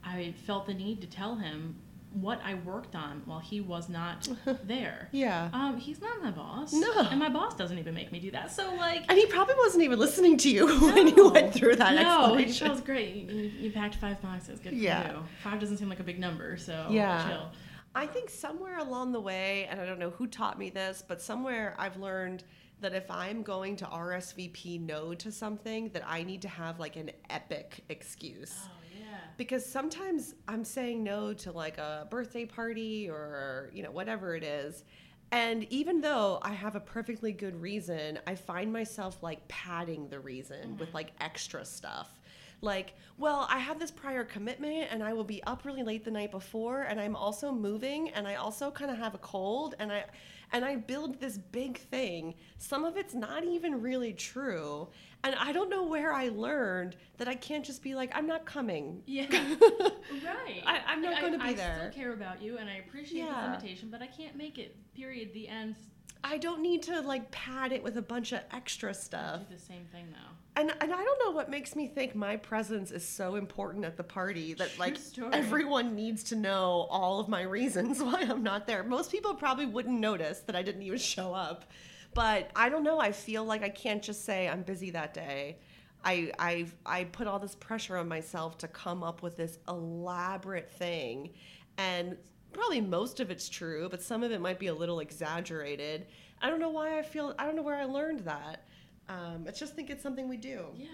I 0.05 0.35
felt 0.47 0.67
the 0.67 0.75
need 0.75 1.00
to 1.02 1.07
tell 1.07 1.37
him 1.37 1.76
what 2.12 2.38
I 2.45 2.55
worked 2.55 2.95
on 2.95 3.23
while 3.25 3.38
he 3.38 3.62
was 3.62 3.88
not 3.88 4.29
there. 4.64 5.09
Yeah. 5.12 5.49
Um, 5.55 5.79
he's 5.79 5.99
not 6.00 6.23
my 6.23 6.31
boss. 6.31 6.73
No. 6.75 6.93
and 7.11 7.19
my 7.19 7.31
boss 7.31 7.55
doesn't 7.55 7.79
even 7.79 7.95
make 7.95 8.12
me 8.12 8.21
do 8.21 8.31
that. 8.33 8.52
So 8.52 8.75
like, 8.75 9.05
And 9.09 9.17
he 9.19 9.25
probably 9.26 9.55
wasn't 9.57 9.85
even 9.85 9.99
listening 9.99 10.37
to 10.38 10.50
you 10.50 10.67
when 10.93 11.09
you 11.09 11.31
went 11.31 11.55
through 11.55 11.76
that 11.76 11.95
no, 11.95 12.35
it 12.35 12.49
explanation. 12.50 12.67
feels 12.67 12.81
great. 12.83 13.14
You, 13.14 13.35
you, 13.35 13.43
you 13.61 13.71
packed 13.71 13.95
five 13.95 14.21
boxes. 14.21 14.61
Good 14.61 14.75
Yeah. 14.75 15.09
for 15.09 15.14
you. 15.14 15.23
Five 15.43 15.59
doesn't 15.61 15.79
seem 15.79 15.88
like 15.88 16.00
a 16.00 16.05
big 16.05 16.19
number, 16.19 16.59
so 16.59 16.87
Yeah. 16.91 17.26
chill. 17.29 17.50
I 17.95 18.07
think 18.07 18.29
somewhere 18.29 18.79
along 18.79 19.12
the 19.12 19.21
way, 19.21 19.67
and 19.71 19.81
I 19.81 19.87
don't 19.87 19.99
know 19.99 20.11
who 20.11 20.26
taught 20.26 20.59
me 20.59 20.69
this, 20.69 21.02
but 21.07 21.23
somewhere 21.23 21.75
I've 21.79 21.97
learned 21.97 22.45
that 22.82 22.94
if 22.94 23.10
I'm 23.10 23.42
going 23.42 23.76
to 23.76 23.84
RSVP 23.86 24.80
no 24.80 25.14
to 25.14 25.32
something, 25.32 25.88
that 25.90 26.02
I 26.06 26.22
need 26.22 26.42
to 26.42 26.48
have 26.48 26.78
like 26.78 26.96
an 26.96 27.10
epic 27.30 27.84
excuse. 27.88 28.54
Oh 28.64 28.70
yeah. 28.94 29.18
Because 29.36 29.64
sometimes 29.64 30.34
I'm 30.46 30.64
saying 30.64 31.02
no 31.02 31.32
to 31.34 31.52
like 31.52 31.78
a 31.78 32.06
birthday 32.10 32.44
party 32.44 33.08
or, 33.08 33.71
you 33.73 33.82
know, 33.82 33.90
whatever 33.90 34.36
it 34.36 34.45
is. 34.45 34.84
And 35.32 35.64
even 35.73 36.02
though 36.02 36.38
I 36.42 36.52
have 36.52 36.76
a 36.76 36.80
perfectly 36.80 37.32
good 37.32 37.60
reason, 37.60 38.18
I 38.26 38.34
find 38.34 38.71
myself 38.71 39.23
like 39.23 39.49
padding 39.49 40.08
the 40.08 40.21
reason 40.21 40.76
with 40.76 40.88
mm-hmm. 40.88 40.97
like 40.97 41.12
extra 41.21 41.64
stuff. 41.64 42.21
Like, 42.60 42.95
well, 43.18 43.49
I 43.50 43.58
have 43.58 43.80
this 43.80 43.90
prior 43.90 44.25
commitment 44.25 44.88
and 44.90 45.02
I 45.02 45.14
will 45.14 45.25
be 45.25 45.42
up 45.45 45.64
really 45.64 45.82
late 45.82 46.04
the 46.04 46.10
night 46.10 46.30
before 46.30 46.82
and 46.82 47.00
I'm 47.00 47.16
also 47.16 47.50
moving 47.50 48.10
and 48.10 48.28
I 48.28 48.36
also 48.36 48.71
kind 48.71 48.90
of 48.90 48.99
have 48.99 49.14
a 49.14 49.18
cold 49.18 49.75
and 49.80 49.90
I 49.90 50.04
and 50.52 50.65
I 50.65 50.76
build 50.76 51.19
this 51.21 51.38
big 51.38 51.78
thing. 51.78 52.34
Some 52.58 52.84
of 52.84 52.97
it's 52.97 53.15
not 53.15 53.45
even 53.45 53.80
really 53.80 54.12
true. 54.12 54.88
And 55.25 55.34
I 55.36 55.52
don't 55.52 55.71
know 55.71 55.84
where 55.84 56.12
I 56.12 56.28
learned 56.28 56.97
that 57.19 57.28
I 57.28 57.34
can't 57.34 57.65
just 57.65 57.82
be 57.82 57.95
like, 57.95 58.10
I'm 58.15 58.26
not 58.26 58.45
coming. 58.45 59.02
Yeah. 59.06 59.26
right. 59.30 60.62
I- 60.67 60.82
I'm 60.86 61.00
not 61.02 61.12
Like, 61.15 61.23
gonna 61.23 61.38
be 61.38 61.45
I 61.45 61.52
there. 61.54 61.75
I 61.86 61.91
still 61.91 62.02
care 62.02 62.12
about 62.12 62.43
you, 62.43 62.58
and 62.58 62.69
I 62.69 62.75
appreciate 62.86 63.21
Yeah. 63.25 63.47
the 63.49 63.54
invitation, 63.54 63.88
but 63.91 64.02
I 64.02 64.06
can't 64.08 64.36
make 64.36 64.58
it. 64.58 64.76
Period. 64.95 65.32
The 65.32 65.49
end. 65.49 65.76
I 66.25 66.38
don't 66.38 66.60
need 66.60 66.82
to 66.84 67.00
like 67.00 67.30
pad 67.30 67.73
it 67.73 67.82
with 67.82 67.97
a 67.97 68.02
bunch 68.02 68.32
of 68.32 68.41
extra 68.52 68.95
stuff. 68.95 69.49
Do 69.49 69.54
the 69.54 69.60
same 69.60 69.86
thing 69.93 70.06
though. 70.10 70.36
And 70.54 70.71
and 70.80 70.93
I 70.93 71.02
don't 71.02 71.19
know 71.25 71.30
what 71.30 71.49
makes 71.50 71.75
me 71.75 71.86
think 71.86 72.15
my 72.15 72.36
presence 72.36 72.91
is 72.91 73.06
so 73.06 73.36
important 73.36 73.84
at 73.86 73.97
the 73.97 74.02
party 74.02 74.52
that 74.54 74.78
like 74.78 74.99
everyone 75.32 75.95
needs 75.95 76.23
to 76.25 76.36
know 76.36 76.86
all 76.91 77.21
of 77.21 77.28
my 77.28 77.43
reasons 77.43 78.02
why 78.02 78.26
I'm 78.28 78.43
not 78.43 78.67
there. 78.67 78.82
Most 78.82 79.10
people 79.10 79.34
probably 79.34 79.67
wouldn't 79.67 79.99
notice 79.99 80.41
that 80.41 80.54
I 80.54 80.62
didn't 80.62 80.82
even 80.82 80.99
show 80.99 81.32
up. 81.32 81.71
But 82.15 82.50
I 82.54 82.69
don't 82.69 82.84
know, 82.84 83.00
I 83.00 83.12
feel 83.12 83.45
like 83.45 83.62
I 83.62 83.71
can't 83.71 84.02
just 84.02 84.26
say 84.26 84.47
I'm 84.47 84.62
busy 84.62 84.91
that 84.91 85.15
day. 85.15 85.58
I 86.04 86.32
I 86.38 86.67
I 86.84 87.04
put 87.04 87.26
all 87.26 87.38
this 87.38 87.54
pressure 87.54 87.97
on 87.97 88.06
myself 88.06 88.58
to 88.58 88.69
come 88.69 89.02
up 89.02 89.23
with 89.23 89.36
this 89.36 89.58
elaborate 89.69 90.71
thing 90.71 91.30
and 91.78 92.17
probably 92.52 92.80
most 92.80 93.21
of 93.21 93.30
it's 93.30 93.49
true, 93.49 93.88
but 93.88 94.02
some 94.02 94.23
of 94.23 94.30
it 94.30 94.41
might 94.41 94.58
be 94.58 94.67
a 94.67 94.75
little 94.75 95.00
exaggerated. 95.00 96.06
I 96.41 96.50
don't 96.50 96.60
know 96.60 96.71
why 96.71 96.99
I 96.99 97.02
feel 97.02 97.34
I 97.38 97.47
don't 97.47 97.56
know 97.56 97.62
where 97.62 97.78
I 97.78 97.84
learned 97.84 98.21
that. 98.21 98.65
Um, 99.08 99.45
I 99.47 99.50
just 99.50 99.75
think 99.75 99.91
it's 99.91 100.02
something 100.02 100.28
we 100.28 100.36
do. 100.36 100.67
Yeah. 100.76 100.88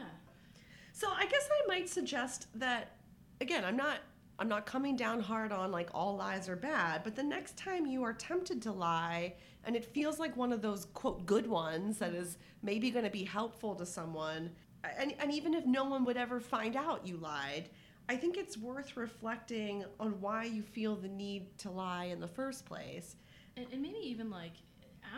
So 0.92 1.08
I 1.10 1.26
guess 1.26 1.48
I 1.50 1.66
might 1.68 1.88
suggest 1.88 2.48
that 2.56 2.96
again, 3.40 3.64
I'm 3.64 3.76
not 3.76 3.98
I'm 4.40 4.48
not 4.48 4.66
coming 4.66 4.96
down 4.96 5.20
hard 5.20 5.52
on 5.52 5.72
like 5.72 5.90
all 5.92 6.16
lies 6.16 6.48
are 6.48 6.56
bad, 6.56 7.02
but 7.02 7.16
the 7.16 7.22
next 7.22 7.56
time 7.56 7.86
you 7.86 8.02
are 8.04 8.12
tempted 8.12 8.62
to 8.62 8.72
lie 8.72 9.34
and 9.64 9.74
it 9.74 9.84
feels 9.84 10.18
like 10.18 10.36
one 10.36 10.52
of 10.52 10.62
those 10.62 10.86
quote 10.94 11.26
good 11.26 11.46
ones 11.46 11.98
that 11.98 12.14
is 12.14 12.38
maybe 12.62 12.90
going 12.90 13.04
to 13.04 13.10
be 13.10 13.24
helpful 13.24 13.74
to 13.74 13.84
someone 13.84 14.50
and, 14.98 15.14
and 15.18 15.32
even 15.32 15.54
if 15.54 15.66
no 15.66 15.84
one 15.84 16.04
would 16.04 16.16
ever 16.16 16.40
find 16.40 16.76
out 16.76 17.06
you 17.06 17.16
lied, 17.16 17.68
I 18.08 18.16
think 18.16 18.36
it's 18.36 18.56
worth 18.56 18.96
reflecting 18.96 19.84
on 20.00 20.20
why 20.20 20.44
you 20.44 20.62
feel 20.62 20.96
the 20.96 21.08
need 21.08 21.58
to 21.58 21.70
lie 21.70 22.04
in 22.04 22.20
the 22.20 22.28
first 22.28 22.64
place. 22.64 23.16
And, 23.56 23.66
and 23.72 23.82
maybe 23.82 23.98
even 23.98 24.30
like 24.30 24.52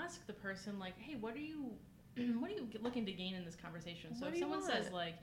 ask 0.02 0.26
the 0.26 0.32
person 0.32 0.78
like, 0.78 0.98
hey, 0.98 1.16
what 1.16 1.34
are 1.34 1.40
you, 1.40 1.70
what 2.40 2.50
are 2.50 2.54
you 2.54 2.66
looking 2.80 3.06
to 3.06 3.12
gain 3.12 3.34
in 3.34 3.44
this 3.44 3.56
conversation? 3.56 4.14
So 4.14 4.26
What 4.26 4.34
if 4.34 4.40
someone 4.40 4.62
says 4.62 4.90
like, 4.92 5.14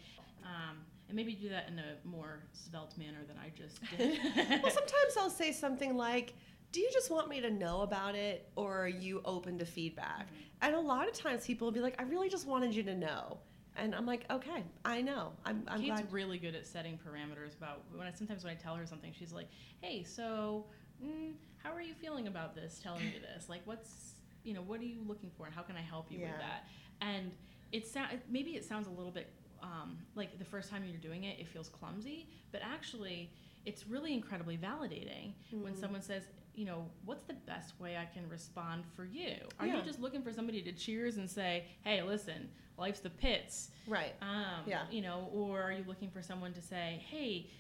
um, 0.43 0.77
and 1.07 1.15
maybe 1.15 1.33
do 1.33 1.49
that 1.49 1.67
in 1.69 1.79
a 1.79 1.95
more 2.07 2.43
svelte 2.53 2.97
manner 2.97 3.19
than 3.27 3.38
I 3.38 3.49
just 3.57 3.79
did. 3.89 4.19
well, 4.63 4.71
sometimes 4.73 5.17
I'll 5.17 5.29
say 5.29 5.51
something 5.51 5.95
like, 5.95 6.33
Do 6.71 6.79
you 6.81 6.89
just 6.91 7.10
want 7.10 7.29
me 7.29 7.39
to 7.41 7.49
know 7.49 7.81
about 7.81 8.15
it 8.15 8.49
or 8.55 8.83
are 8.83 8.88
you 8.88 9.21
open 9.25 9.57
to 9.60 9.65
feedback? 9.65 10.27
And 10.62 10.75
a 10.75 10.79
lot 10.79 11.07
of 11.07 11.13
times 11.13 11.45
people 11.45 11.65
will 11.67 11.71
be 11.73 11.79
like, 11.81 11.95
I 11.99 12.03
really 12.03 12.29
just 12.29 12.47
wanted 12.47 12.73
you 12.75 12.83
to 12.83 12.95
know. 12.95 13.38
And 13.77 13.93
I'm 13.95 14.05
like, 14.05 14.25
Okay, 14.31 14.63
I 14.86 15.01
know. 15.01 15.31
I'm, 15.45 15.63
I'm 15.67 15.79
Kate's 15.81 16.01
glad. 16.01 16.12
really 16.13 16.38
good 16.39 16.55
at 16.55 16.65
setting 16.65 16.97
parameters 16.97 17.55
about 17.57 17.83
when 17.95 18.07
I 18.07 18.12
sometimes 18.12 18.43
when 18.43 18.51
I 18.51 18.55
tell 18.55 18.75
her 18.75 18.86
something, 18.86 19.13
she's 19.17 19.31
like, 19.31 19.47
"Hey, 19.81 20.03
so 20.03 20.65
mm, 21.03 21.33
how 21.63 21.71
are 21.73 21.81
you 21.81 21.93
feeling 21.93 22.27
about 22.27 22.55
this? 22.55 22.79
Telling 22.83 23.05
me 23.05 23.15
this, 23.21 23.49
like, 23.49 23.62
what's 23.65 24.13
you 24.43 24.53
know, 24.53 24.62
what 24.62 24.79
are 24.79 24.86
you 24.86 25.01
looking 25.05 25.29
for, 25.38 25.45
and 25.45 25.53
how 25.53 25.62
can 25.62 25.75
I 25.75 25.81
help 25.81 26.12
you 26.12 26.19
Yeah. 26.19 26.31
with 26.31 26.39
that?" 26.39 26.65
And 27.01 27.31
it 27.71 27.86
sounds 27.88 28.13
maybe 28.29 28.51
it 28.51 28.63
sounds 28.65 28.88
a 28.88 28.91
little 28.91 29.12
bit 29.12 29.31
um, 29.62 29.97
like 30.15 30.38
the 30.39 30.45
first 30.45 30.69
time 30.69 30.83
you're 30.86 30.97
doing 31.01 31.23
it, 31.23 31.39
it 31.39 31.47
feels 31.47 31.67
clumsy, 31.69 32.27
but 32.51 32.62
actually, 32.63 33.31
it's 33.65 33.88
really 33.88 34.13
incredibly 34.13 34.57
validating 34.57 35.33
when 35.51 35.73
Mm. 35.73 35.79
someone 35.79 36.01
says. 36.01 36.23
You 36.55 36.65
know, 36.65 36.89
what's 37.05 37.21
the 37.25 37.36
best 37.36 37.79
way 37.79 37.97
I 37.97 38.05
can 38.05 38.27
respond 38.29 38.83
for 38.95 39.05
you? 39.05 39.36
Are 39.60 39.67
Yeah. 39.67 39.77
you 39.77 39.83
just 39.83 39.99
looking 39.99 40.23
for 40.23 40.33
somebody 40.33 40.60
to 40.63 40.71
cheers 40.71 41.17
and 41.17 41.29
say, 41.29 41.65
"Hey, 41.83 42.01
listen, 42.01 42.49
life's 42.79 42.99
the 42.99 43.12
pits. 43.12 43.69
Right. 43.86 44.15
Um, 44.23 44.63
Yeah. 44.65 44.89
You 44.89 45.01
know, 45.03 45.29
or 45.31 45.62
are 45.62 45.71
you 45.71 45.83
looking 45.83 46.10
for 46.10 46.23
someone 46.23 46.53
to 46.53 46.62
say, 46.62 47.03
hey, 47.12 47.51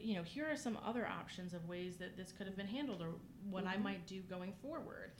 you 0.00 0.14
know, 0.16 0.24
here 0.24 0.50
are 0.50 0.56
some 0.56 0.76
other 0.84 1.06
options 1.06 1.54
of 1.54 1.68
ways 1.68 1.96
that 1.98 2.16
this 2.16 2.32
could 2.32 2.48
have 2.48 2.56
been 2.56 2.66
handled 2.66 3.00
or 3.02 3.14
what 3.50 3.66
I 3.68 3.76
Mhm. 3.76 3.82
might 3.82 4.06
do 4.08 4.20
going 4.22 4.52
forward? 4.54 5.12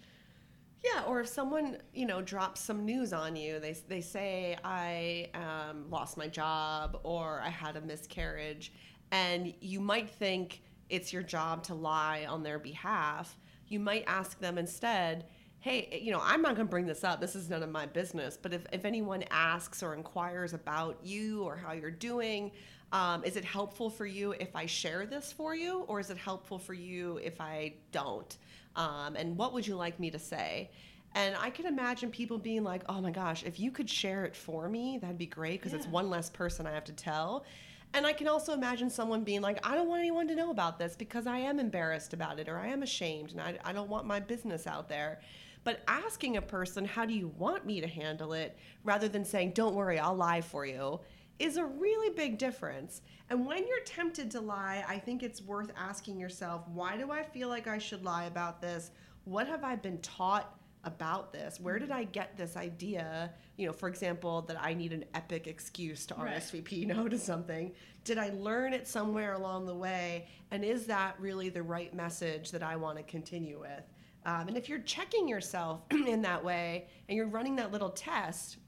Yeah, 0.83 1.03
or 1.07 1.21
if 1.21 1.29
someone 1.29 1.77
you 1.93 2.07
know 2.07 2.23
drops 2.23 2.61
some 2.61 2.85
news 2.87 3.13
on 3.13 3.37
you, 3.37 3.61
they 3.61 3.73
they 3.89 4.01
say 4.01 4.57
I 4.65 5.29
um, 5.35 5.91
lost 5.91 6.17
my 6.17 6.27
job 6.27 7.01
or 7.03 7.41
I 7.45 7.51
had 7.51 7.77
a 7.77 7.81
miscarriage, 7.83 8.73
and 9.11 9.53
you 9.61 9.81
might 9.81 10.09
think 10.09 10.63
it's 10.89 11.13
your 11.13 11.23
job 11.23 11.63
to 11.65 11.75
lie 11.75 12.25
on 12.29 12.43
their 12.43 12.59
behalf. 12.59 13.37
You 13.69 13.79
might 13.79 14.05
ask 14.07 14.39
them 14.41 14.57
instead, 14.57 15.27
"Hey, 15.59 16.01
you 16.03 16.13
know, 16.13 16.21
I'm 16.23 16.41
not 16.41 16.55
going 16.57 16.67
to 16.67 16.71
bring 16.71 16.87
this 16.87 17.05
up. 17.05 17.21
This 17.21 17.37
is 17.37 17.51
none 17.51 17.63
of 17.63 17.71
my 17.71 17.85
business. 17.85 18.39
But 18.41 18.55
if 18.55 18.67
if 18.73 18.87
anyone 18.87 19.23
asks 19.31 19.83
or 19.83 19.95
inquires 19.95 20.55
about 20.55 20.99
you 21.05 21.43
or 21.43 21.57
how 21.57 21.73
you're 21.73 21.91
doing." 21.91 22.53
Um, 22.93 23.23
is 23.23 23.37
it 23.37 23.45
helpful 23.45 23.89
for 23.89 24.05
you 24.05 24.33
if 24.33 24.57
I 24.57 24.67
share 24.67 25.07
this 25.07 25.33
for 25.33 25.55
you, 25.55 25.83
or 25.87 26.01
is 26.01 26.11
it 26.11 26.17
helpful 26.17 26.59
for 26.59 26.75
you 26.75 27.19
if 27.23 27.41
I 27.41 27.75
don't? 27.93 28.37
Um, 28.77 29.17
and 29.17 29.37
what 29.37 29.53
would 29.53 29.67
you 29.67 29.77
like 29.77 29.99
me 29.99 30.11
to 30.11 30.19
say? 30.19 30.71
And 31.15 31.35
I 31.41 31.51
can 31.51 31.67
imagine 31.67 32.11
people 32.11 32.39
being 32.39 32.63
like, 32.63 32.83
oh 32.89 33.01
my 33.01 33.11
gosh, 33.11 33.43
if 33.43 33.59
you 33.59 33.71
could 33.73 33.91
share 33.91 34.25
it 34.25 34.37
for 34.37 34.69
me, 34.69 34.99
that'd 35.01 35.19
be 35.19 35.27
great 35.27 35.61
because 35.61 35.75
it's 35.75 35.87
one 35.87 36.09
less 36.09 36.31
person 36.31 36.67
I 36.67 36.73
have 36.73 36.85
to 36.85 36.93
tell. 36.93 37.45
And 37.93 38.07
I 38.07 38.13
can 38.13 38.29
also 38.29 38.53
imagine 38.53 38.89
someone 38.89 39.25
being 39.25 39.41
like, 39.41 39.67
I 39.67 39.75
don't 39.75 39.89
want 39.89 40.01
anyone 40.01 40.29
to 40.29 40.37
know 40.37 40.53
about 40.53 40.79
this 40.79 40.95
because 40.95 41.27
I 41.27 41.39
am 41.39 41.59
embarrassed 41.59 42.13
about 42.13 42.39
it 42.39 42.49
or 42.49 42.59
I 42.59 42.69
am 42.69 42.85
ashamed 42.85 43.33
and 43.33 43.41
I, 43.41 43.59
I 43.65 43.73
don't 43.73 43.91
want 43.91 44.07
my 44.07 44.21
business 44.21 44.69
out 44.69 44.89
there. 44.89 45.21
But 45.65 45.81
asking 45.89 46.37
a 46.37 46.43
person, 46.43 46.85
how 46.85 47.05
do 47.05 47.13
you 47.13 47.29
want 47.37 47.67
me 47.67 47.81
to 47.81 47.87
handle 47.87 48.33
it, 48.33 48.57
rather 48.85 49.09
than 49.09 49.25
saying, 49.25 49.53
don't 49.53 49.75
worry, 49.75 49.99
I'll 49.99 50.15
lie 50.15 50.41
for 50.41 50.65
you, 50.65 51.01
is 51.41 51.57
a 51.57 51.65
really 51.65 52.15
big 52.15 52.39
difference. 52.39 53.01
And 53.31 53.47
when 53.47 53.67
you're 53.67 53.85
tempted 53.85 54.31
to 54.33 54.41
lie, 54.41 54.85
I 54.87 54.99
think 54.99 55.23
it's 55.23 55.41
worth 55.41 55.73
asking 55.77 56.21
yourself, 56.21 56.69
why 56.69 56.97
do 56.97 57.11
I 57.11 57.23
feel 57.23 57.49
like 57.49 57.67
I 57.67 57.79
should 57.79 58.05
lie 58.05 58.25
about 58.25 58.61
this? 58.61 58.91
What 59.25 59.47
have 59.49 59.65
I 59.65 59.77
been 59.77 59.99
taught 59.99 60.55
about 60.85 61.33
this? 61.33 61.59
Where 61.59 61.79
did 61.79 61.91
I 61.91 62.05
get 62.05 62.37
this 62.37 62.57
idea? 62.57 63.33
You 63.57 63.67
know, 63.67 63.73
for 63.73 63.89
example, 63.89 64.43
that 64.43 64.57
I 64.61 64.75
need 64.75 64.93
an 64.93 65.05
epic 65.15 65.47
excuse 65.47 66.07
to 66.07 66.15
Right. 66.15 66.37
RSVP 66.37 66.87
no 66.87 67.09
to 67.09 67.19
something. 67.19 67.73
Did 68.05 68.19
I 68.19 68.31
learn 68.31 68.73
it 68.73 68.87
somewhere 68.87 69.35
along 69.35 69.67
the 69.67 69.75
way? 69.75 70.29
And 70.51 70.65
is 70.65 70.87
that 70.87 71.17
really 71.19 71.49
the 71.49 71.63
right 71.63 71.95
message 71.95 72.51
that 72.51 72.63
I 72.63 72.77
want 72.77 72.99
to 72.99 73.03
continue 73.05 73.61
with? 73.61 73.83
Um, 74.27 74.49
and 74.49 74.57
if 74.57 74.69
you're 74.69 74.81
checking 74.81 75.27
yourself 75.27 75.81
in 75.91 76.23
that 76.23 76.45
way 76.45 76.89
and 77.09 77.17
you're 77.17 77.29
running 77.29 77.57
that 77.57 77.73
little 77.73 77.91
test, 77.91 78.59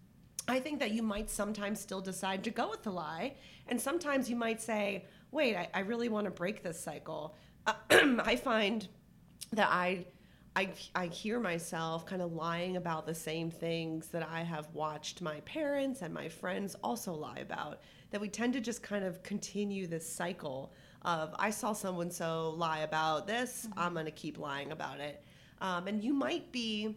I 0.49 0.59
think 0.59 0.81
that 0.81 0.91
you 0.91 1.03
might 1.03 1.31
sometimes 1.31 1.81
still 1.81 2.01
decide 2.01 2.43
to 2.45 2.51
go 2.51 2.69
with 2.69 2.83
the 2.83 2.91
lie. 2.91 3.35
And 3.69 3.81
sometimes 3.81 4.29
you 4.29 4.37
might 4.37 4.61
say, 4.61 5.07
wait, 5.31 5.57
I, 5.57 5.69
I 5.73 5.81
really 5.81 6.09
want 6.09 6.25
to 6.25 6.31
break 6.31 6.63
this 6.63 6.79
cycle. 6.79 7.37
I 7.91 8.37
find 8.37 8.89
that 9.53 9.69
I, 9.71 10.07
I, 10.57 10.71
I 10.95 11.07
hear 11.07 11.39
myself 11.39 12.05
kind 12.05 12.23
of 12.23 12.33
lying 12.33 12.77
about 12.77 13.07
the 13.07 13.15
same 13.15 13.51
things 13.51 14.09
that 14.09 14.29
I 14.29 14.43
have 14.43 14.69
watched 14.73 15.23
my 15.23 15.41
parents 15.41 16.03
and 16.03 16.13
my 16.13 16.29
friends 16.29 16.75
also 16.83 17.13
lie 17.13 17.39
about. 17.39 17.81
That 18.11 18.21
we 18.21 18.29
tend 18.29 18.53
to 18.55 18.61
just 18.61 18.83
kind 18.83 19.05
of 19.05 19.23
continue 19.23 19.87
this 19.87 20.09
cycle 20.09 20.73
of 21.03 21.35
I 21.39 21.51
saw 21.51 21.73
someone 21.73 22.11
so 22.11 22.51
lie 22.57 22.81
about 22.81 23.27
this, 23.27 23.69
I'm 23.77 23.95
going 23.95 24.07
to 24.07 24.13
keep 24.13 24.39
lying 24.39 24.73
about 24.73 25.01
it. 25.01 25.25
Um, 25.61 25.87
and 25.87 26.03
you 26.03 26.13
might 26.13 26.53
be 26.53 26.97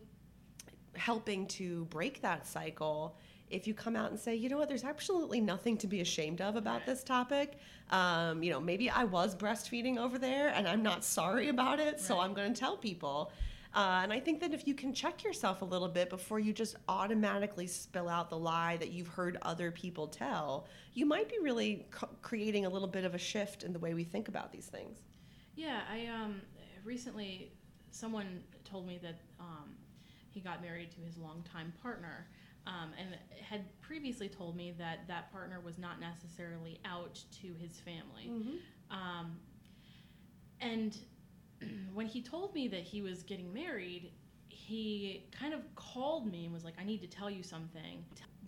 helping 0.95 1.47
to 1.47 1.85
break 1.85 2.21
that 2.21 2.47
cycle 2.47 3.17
if 3.49 3.67
you 3.67 3.73
come 3.73 3.95
out 3.95 4.11
and 4.11 4.19
say, 4.19 4.35
you 4.35 4.49
know 4.49 4.57
what, 4.57 4.67
there's 4.67 4.83
absolutely 4.83 5.39
nothing 5.39 5.77
to 5.77 5.87
be 5.87 6.01
ashamed 6.01 6.41
of 6.41 6.55
about 6.55 6.85
this 6.85 7.03
topic. 7.03 7.59
Um, 7.91 8.41
you 8.41 8.51
know, 8.51 8.59
maybe 8.59 8.89
I 8.89 9.03
was 9.03 9.35
breastfeeding 9.35 9.97
over 9.97 10.17
there 10.17 10.49
and 10.49 10.67
I'm 10.67 10.81
not 10.81 11.03
sorry 11.03 11.49
about 11.49 11.79
it, 11.79 11.99
so 11.99 12.19
I'm 12.19 12.33
going 12.33 12.53
to 12.53 12.59
tell 12.59 12.77
people. 12.77 13.31
Uh, 13.73 13.99
and 14.03 14.13
I 14.13 14.21
think 14.21 14.39
that 14.39 14.53
if 14.53 14.67
you 14.67 14.73
can 14.73 14.93
check 14.93 15.23
yourself 15.23 15.61
a 15.61 15.65
little 15.65 15.89
bit 15.89 16.09
before 16.09 16.39
you 16.39 16.53
just 16.53 16.77
automatically 16.87 17.67
spill 17.67 18.07
out 18.07 18.29
the 18.29 18.37
lie 18.37 18.77
that 18.77 18.91
you've 18.91 19.09
heard 19.09 19.37
other 19.41 19.69
people 19.69 20.07
tell, 20.07 20.65
you 20.93 21.05
might 21.05 21.27
be 21.27 21.35
really 21.41 21.85
co- 21.91 22.09
creating 22.21 22.65
a 22.65 22.69
little 22.69 22.87
bit 22.87 23.03
of 23.03 23.13
a 23.13 23.17
shift 23.17 23.63
in 23.63 23.73
the 23.73 23.79
way 23.79 23.93
we 23.93 24.05
think 24.05 24.29
about 24.29 24.51
these 24.53 24.67
things. 24.67 24.99
Yeah, 25.55 25.81
I 25.91 26.07
um 26.07 26.41
recently 26.85 27.51
someone 27.91 28.43
told 28.63 28.87
me 28.87 28.99
that 29.01 29.15
um, 29.39 29.75
he 30.29 30.39
got 30.41 30.61
married 30.61 30.91
to 30.91 31.01
his 31.01 31.17
longtime 31.17 31.73
partner, 31.81 32.27
um, 32.67 32.91
and 32.99 33.17
had 33.41 33.65
previously 33.81 34.27
told 34.27 34.55
me 34.55 34.73
that 34.77 35.07
that 35.07 35.31
partner 35.31 35.59
was 35.59 35.77
not 35.77 35.99
necessarily 35.99 36.79
out 36.85 37.19
to 37.41 37.53
his 37.59 37.79
family. 37.79 38.31
Um, 38.91 39.37
and 40.61 40.97
when 41.93 42.07
he 42.07 42.21
told 42.21 42.53
me 42.53 42.67
that 42.69 42.81
he 42.81 43.01
was 43.01 43.23
getting 43.23 43.53
married, 43.53 44.11
he 44.49 45.25
kind 45.37 45.53
of 45.53 45.61
called 45.75 46.29
me 46.31 46.45
and 46.45 46.53
was 46.53 46.63
like, 46.63 46.75
"I 46.79 46.83
need 46.83 47.01
to 47.01 47.07
tell 47.07 47.29
you 47.29 47.43
something." 47.43 48.03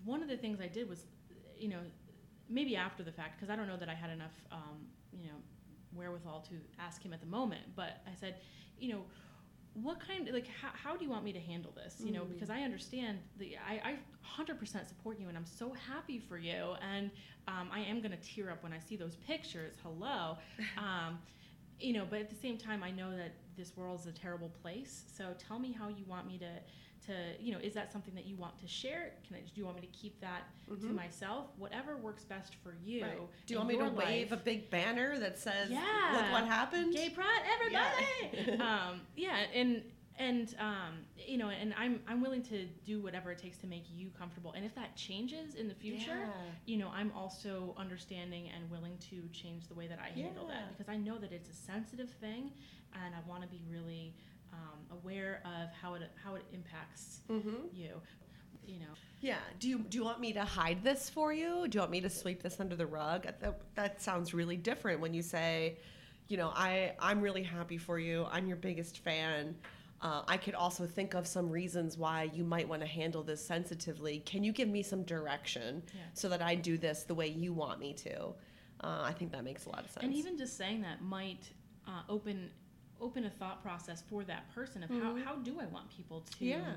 One 0.06 0.22
of 0.24 0.30
the 0.30 0.38
things 0.38 0.60
I 0.62 0.68
did 0.68 0.90
was, 0.90 1.06
you 1.58 1.68
know, 1.68 1.80
maybe 2.50 2.76
after 2.76 3.04
the 3.04 3.12
fact, 3.12 3.38
because 3.38 3.52
I 3.52 3.56
don't 3.56 3.68
know 3.68 3.78
that 3.78 3.90
I 3.90 3.94
had 3.94 4.10
enough, 4.10 4.34
um, 4.52 4.88
you 5.12 5.28
know, 5.28 5.36
wherewithal 5.94 6.42
to 6.50 6.56
ask 6.80 7.04
him 7.04 7.14
at 7.14 7.20
the 7.20 7.28
moment. 7.28 7.64
But 7.76 8.02
I 8.08 8.16
said, 8.16 8.38
you 8.80 8.94
know, 8.94 9.02
what 9.84 10.00
kind 10.00 10.30
like 10.34 10.48
how, 10.62 10.70
how 10.74 10.96
do 10.96 11.06
you 11.06 11.12
want 11.12 11.24
me 11.24 11.32
to 11.32 11.40
handle 11.40 11.72
this 11.76 11.96
you 12.00 12.12
know? 12.12 12.22
Mm. 12.22 12.34
because 12.34 12.50
i 12.50 12.62
understand 12.62 13.20
the 13.38 13.56
i, 13.68 13.92
I 13.92 13.96
100% 14.42 14.88
support 14.88 15.20
you 15.20 15.28
and 15.28 15.38
i'm 15.38 15.46
so 15.46 15.74
happy 15.74 16.20
for 16.20 16.38
you 16.38 16.76
and 16.94 17.12
um, 17.48 17.70
i 17.72 17.80
am 17.80 18.02
going 18.02 18.12
to 18.12 18.18
tear 18.18 18.50
up 18.50 18.64
when 18.64 18.74
i 18.74 18.80
see 18.80 18.96
those 18.96 19.16
pictures. 19.18 19.76
Hello. 19.84 20.38
Um, 20.78 21.20
you 21.80 21.94
know 21.94 22.06
but 22.10 22.20
at 22.20 22.30
the 22.30 22.36
same 22.36 22.58
time 22.58 22.84
i 22.84 22.92
know 22.92 23.16
that 23.16 23.32
this 23.56 23.76
world 23.76 24.00
is 24.00 24.08
a 24.08 24.12
terrible 24.12 24.50
place 24.62 25.04
so 25.16 25.34
tell 25.38 25.60
me 25.60 25.72
how 25.72 25.88
you 25.88 26.04
want 26.08 26.28
me 26.28 26.38
to 26.38 26.50
to 27.06 27.14
you 27.40 27.52
know 27.54 27.60
is 27.60 27.74
that 27.74 27.92
something 27.92 28.14
that 28.16 28.26
you 28.26 28.36
want 28.36 28.58
to 28.60 28.68
share 28.68 29.12
can 29.28 29.38
I, 29.38 29.40
do 29.40 29.52
you 29.56 29.66
want 29.66 29.80
me 29.80 29.88
to 29.88 29.94
keep 29.98 30.20
that 30.22 30.44
to 30.68 30.74
Mhm. 30.76 30.94
myself 30.96 31.46
whatever 31.58 31.96
works 31.98 32.24
best 32.26 32.56
for 32.56 32.76
you 32.84 33.04
Right. 33.04 33.18
Do 33.46 33.54
you 33.54 33.58
want 33.60 33.70
me 33.70 33.76
to 33.78 33.84
your 33.84 33.92
wave 33.92 34.32
a 34.32 34.38
big 34.38 34.70
banner 34.70 35.18
that 35.20 35.38
says, 35.40 35.70
"Look 35.70 36.32
what 36.32 36.46
happened"? 36.46 36.94
Gay 36.94 37.10
pride, 37.10 37.42
everybody. 37.56 38.48
Yeah. 38.58 38.88
um, 38.90 39.02
yeah, 39.16 39.38
and 39.54 39.84
and 40.20 40.56
um, 40.60 41.00
you 41.16 41.38
know, 41.38 41.50
and 41.50 41.74
I'm 41.78 42.02
I'm 42.08 42.22
willing 42.22 42.42
to 42.44 42.66
do 42.86 43.00
whatever 43.02 43.32
it 43.32 43.38
takes 43.38 43.58
to 43.60 43.68
make 43.68 43.86
you 43.94 44.10
comfortable. 44.18 44.54
And 44.54 44.66
if 44.66 44.74
that 44.76 44.96
changes 44.96 45.56
in 45.56 45.68
the 45.68 45.76
future, 45.76 46.18
Yeah. 46.20 46.32
you 46.66 46.78
know, 46.78 46.90
I'm 46.94 47.12
also 47.16 47.76
understanding 47.78 48.50
and 48.56 48.70
willing 48.72 48.98
to 49.10 49.28
change 49.32 49.68
the 49.68 49.76
way 49.76 49.88
that 49.88 50.00
I 50.00 50.10
handle 50.10 50.46
Yeah. 50.48 50.56
that 50.56 50.78
because 50.78 50.90
I 50.92 50.98
know 50.98 51.18
that 51.18 51.32
it's 51.32 51.50
a 51.50 51.54
sensitive 51.54 52.10
thing, 52.10 52.52
and 52.94 53.14
I 53.16 53.20
want 53.30 53.44
to 53.44 53.48
be 53.48 53.62
really 53.70 54.14
um, 54.54 54.98
aware 55.00 55.42
of 55.46 55.70
how 55.82 55.94
it 55.96 56.02
how 56.24 56.36
it 56.36 56.44
impacts 56.52 57.22
Mm-hmm. 57.30 57.68
you. 57.74 58.02
You 58.66 58.80
know, 58.80 58.94
Yeah. 59.22 59.38
Do 59.60 59.70
you 59.70 59.80
do 59.80 59.98
you 59.98 60.04
want 60.04 60.20
me 60.20 60.34
to 60.34 60.44
hide 60.44 60.84
this 60.84 61.10
for 61.10 61.32
you? 61.32 61.68
Do 61.70 61.78
you 61.78 61.80
want 61.82 61.92
me 61.92 62.02
to 62.02 62.10
sweep 62.10 62.42
this 62.44 62.60
under 62.60 62.76
the 62.76 62.86
rug? 62.88 63.24
That, 63.40 63.62
that 63.76 64.02
sounds 64.02 64.34
really 64.34 64.58
different 64.58 65.00
when 65.00 65.14
you 65.14 65.22
say, 65.22 65.78
you 66.28 66.36
know, 66.36 66.52
I 66.54 66.94
I'm 67.00 67.22
really 67.22 67.44
happy 67.44 67.78
for 67.78 67.98
you. 67.98 68.26
I'm 68.30 68.46
your 68.48 68.58
biggest 68.58 68.98
fan. 69.00 69.56
Uh, 70.02 70.22
I 70.28 70.38
could 70.38 70.54
also 70.54 70.86
think 70.86 71.16
of 71.16 71.26
some 71.26 71.50
reasons 71.50 71.98
why 71.98 72.30
you 72.34 72.44
might 72.44 72.68
want 72.70 72.82
to 72.82 72.88
handle 72.88 73.24
this 73.24 73.44
sensitively. 73.44 74.20
Can 74.20 74.44
you 74.44 74.52
give 74.52 74.70
me 74.70 74.84
some 74.84 75.04
direction 75.04 75.82
Yeah. 75.96 76.02
so 76.14 76.30
that 76.30 76.42
I 76.42 76.54
do 76.56 76.78
this 76.78 77.04
the 77.04 77.16
way 77.16 77.28
you 77.28 77.52
want 77.52 77.80
me 77.80 77.94
to? 77.94 78.26
Uh, 78.82 79.02
I 79.04 79.12
think 79.14 79.32
that 79.32 79.44
makes 79.44 79.66
a 79.66 79.70
lot 79.70 79.84
of 79.86 79.90
sense. 79.90 80.04
And 80.06 80.14
even 80.14 80.38
just 80.38 80.56
saying 80.56 80.82
that 80.82 81.02
might 81.02 81.50
uh, 81.88 82.02
open 82.10 82.52
open 83.00 83.26
a 83.26 83.30
thought 83.30 83.62
process 83.62 84.02
for 84.10 84.24
that 84.24 84.52
person 84.56 84.82
of 84.82 84.90
how, 84.90 85.14
Mhm. 85.14 85.24
how 85.24 85.36
do 85.36 85.60
I 85.60 85.66
want 85.68 85.88
people 85.90 86.22
to 86.40 86.46
Yeah. 86.46 86.76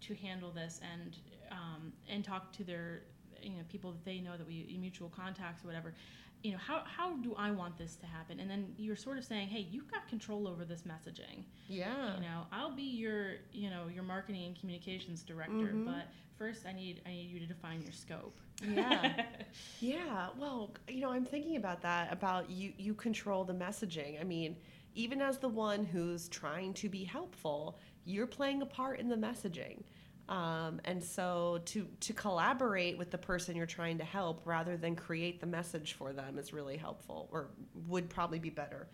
to 0.00 0.14
handle 0.14 0.50
this 0.50 0.80
and 0.92 1.16
um, 1.50 1.92
and 2.08 2.22
talk 2.24 2.52
to 2.54 2.64
their 2.64 3.02
you 3.42 3.50
know 3.56 3.64
people 3.70 3.92
that 3.92 4.04
they 4.04 4.20
know 4.20 4.36
that 4.36 4.46
we 4.46 4.76
mutual 4.78 5.08
contacts 5.10 5.64
or 5.64 5.68
whatever. 5.68 5.94
You 6.42 6.52
know 6.52 6.58
how 6.58 6.82
how 6.84 7.16
do 7.18 7.34
I 7.38 7.50
want 7.52 7.78
this 7.78 7.96
to 7.96 8.06
happen? 8.06 8.40
And 8.40 8.50
then 8.50 8.74
you're 8.76 8.96
sort 8.96 9.16
of 9.18 9.24
saying, 9.24 9.48
hey, 9.48 9.66
you've 9.70 9.90
got 9.90 10.08
control 10.08 10.48
over 10.48 10.64
this 10.64 10.82
messaging. 10.82 11.44
yeah. 11.68 12.14
You 12.16 12.22
know, 12.22 12.46
I'll 12.50 12.74
be 12.74 12.82
your 12.82 13.34
you 13.52 13.70
know 13.70 13.86
your 13.92 14.02
marketing 14.02 14.44
and 14.46 14.58
communications 14.58 15.22
director, 15.22 15.72
Mhm. 15.72 15.84
but 15.84 16.06
first 16.36 16.66
I 16.66 16.72
need 16.72 17.00
I 17.06 17.10
need 17.10 17.30
you 17.30 17.38
to 17.40 17.46
define 17.46 17.80
your 17.82 17.92
scope. 17.92 18.38
Yeah. 18.62 19.24
Yeah, 19.80 20.28
well, 20.38 20.70
you 20.88 21.00
know, 21.00 21.10
I'm 21.12 21.24
thinking 21.26 21.56
about 21.56 21.82
that 21.82 22.12
about 22.12 22.50
you 22.50 22.72
you 22.78 22.94
control 22.94 23.44
the 23.44 23.52
messaging. 23.52 24.20
I 24.20 24.24
mean, 24.24 24.56
even 24.94 25.20
as 25.20 25.38
the 25.38 25.48
one 25.48 25.84
who's 25.84 26.28
trying 26.28 26.72
to 26.74 26.88
be 26.88 27.04
helpful, 27.04 27.78
you're 28.04 28.26
playing 28.26 28.62
a 28.62 28.66
part 28.66 28.98
in 28.98 29.08
the 29.08 29.16
messaging. 29.16 29.82
Um, 30.32 30.80
and 30.86 31.04
so 31.04 31.60
to 31.66 31.86
to 32.00 32.14
collaborate 32.14 32.96
with 32.96 33.10
the 33.10 33.18
person 33.18 33.54
you're 33.54 33.66
trying 33.66 33.98
to 33.98 34.04
help 34.04 34.40
rather 34.46 34.78
than 34.78 34.96
create 34.96 35.42
the 35.42 35.46
message 35.46 35.92
for 35.92 36.14
them 36.14 36.38
is 36.38 36.54
really 36.54 36.78
helpful 36.78 37.28
or 37.30 37.50
would 37.86 38.08
probably 38.08 38.38
be 38.38 38.48
better. 38.48 38.88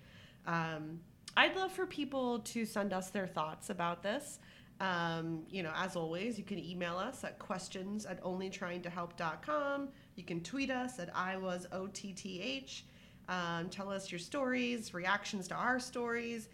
Um, 0.47 0.99
I'd 1.37 1.55
love 1.55 1.71
for 1.71 1.87
people 1.87 2.41
to 2.41 2.67
send 2.67 2.93
us 2.93 3.11
their 3.11 3.29
thoughts 3.29 3.71
about 3.71 4.03
this. 4.03 4.41
Um, 4.81 5.45
you 5.49 5.63
know, 5.63 5.73
as 5.77 5.95
always, 5.95 6.39
you 6.39 6.45
can 6.45 6.59
email 6.59 6.97
us 6.97 7.23
at 7.23 7.39
questions 7.39 8.05
at 8.05 8.21
onlytryingtohelp.com. 8.25 9.89
You 10.17 10.25
can 10.25 10.41
tweet 10.41 10.73
us 10.73 10.99
at 10.99 11.15
I 11.15 11.37
was 11.37 11.69
OTTH. 11.71 12.83
Um, 13.29 13.69
tell 13.69 13.93
us 13.93 14.11
your 14.11 14.19
stories, 14.19 14.93
reactions 14.93 15.47
to 15.49 15.55
our 15.55 15.79
stories. 15.79 16.49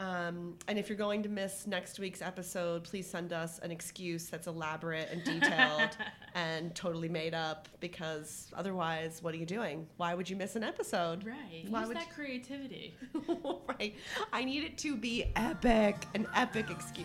Um, 0.00 0.54
and 0.66 0.78
if 0.78 0.88
you're 0.88 0.96
going 0.96 1.22
to 1.24 1.28
miss 1.28 1.66
next 1.66 1.98
week's 1.98 2.22
episode, 2.22 2.84
please 2.84 3.08
send 3.08 3.34
us 3.34 3.58
an 3.58 3.70
excuse 3.70 4.28
that's 4.28 4.46
elaborate 4.46 5.10
and 5.12 5.22
detailed 5.22 5.90
and 6.34 6.74
totally 6.74 7.10
made 7.10 7.34
up 7.34 7.68
because 7.80 8.50
otherwise, 8.56 9.22
what 9.22 9.34
are 9.34 9.36
you 9.36 9.44
doing? 9.44 9.86
Why 9.98 10.14
would 10.14 10.30
you 10.30 10.36
miss 10.36 10.56
an 10.56 10.64
episode? 10.64 11.26
Right. 11.26 11.66
Why 11.68 11.80
Use 11.80 11.88
would 11.88 11.96
that 11.98 12.14
creativity. 12.14 12.94
right. 13.78 13.94
I 14.32 14.42
need 14.42 14.64
it 14.64 14.78
to 14.78 14.96
be 14.96 15.32
epic, 15.36 16.06
an 16.14 16.26
epic 16.34 16.70
excuse. 16.70 17.04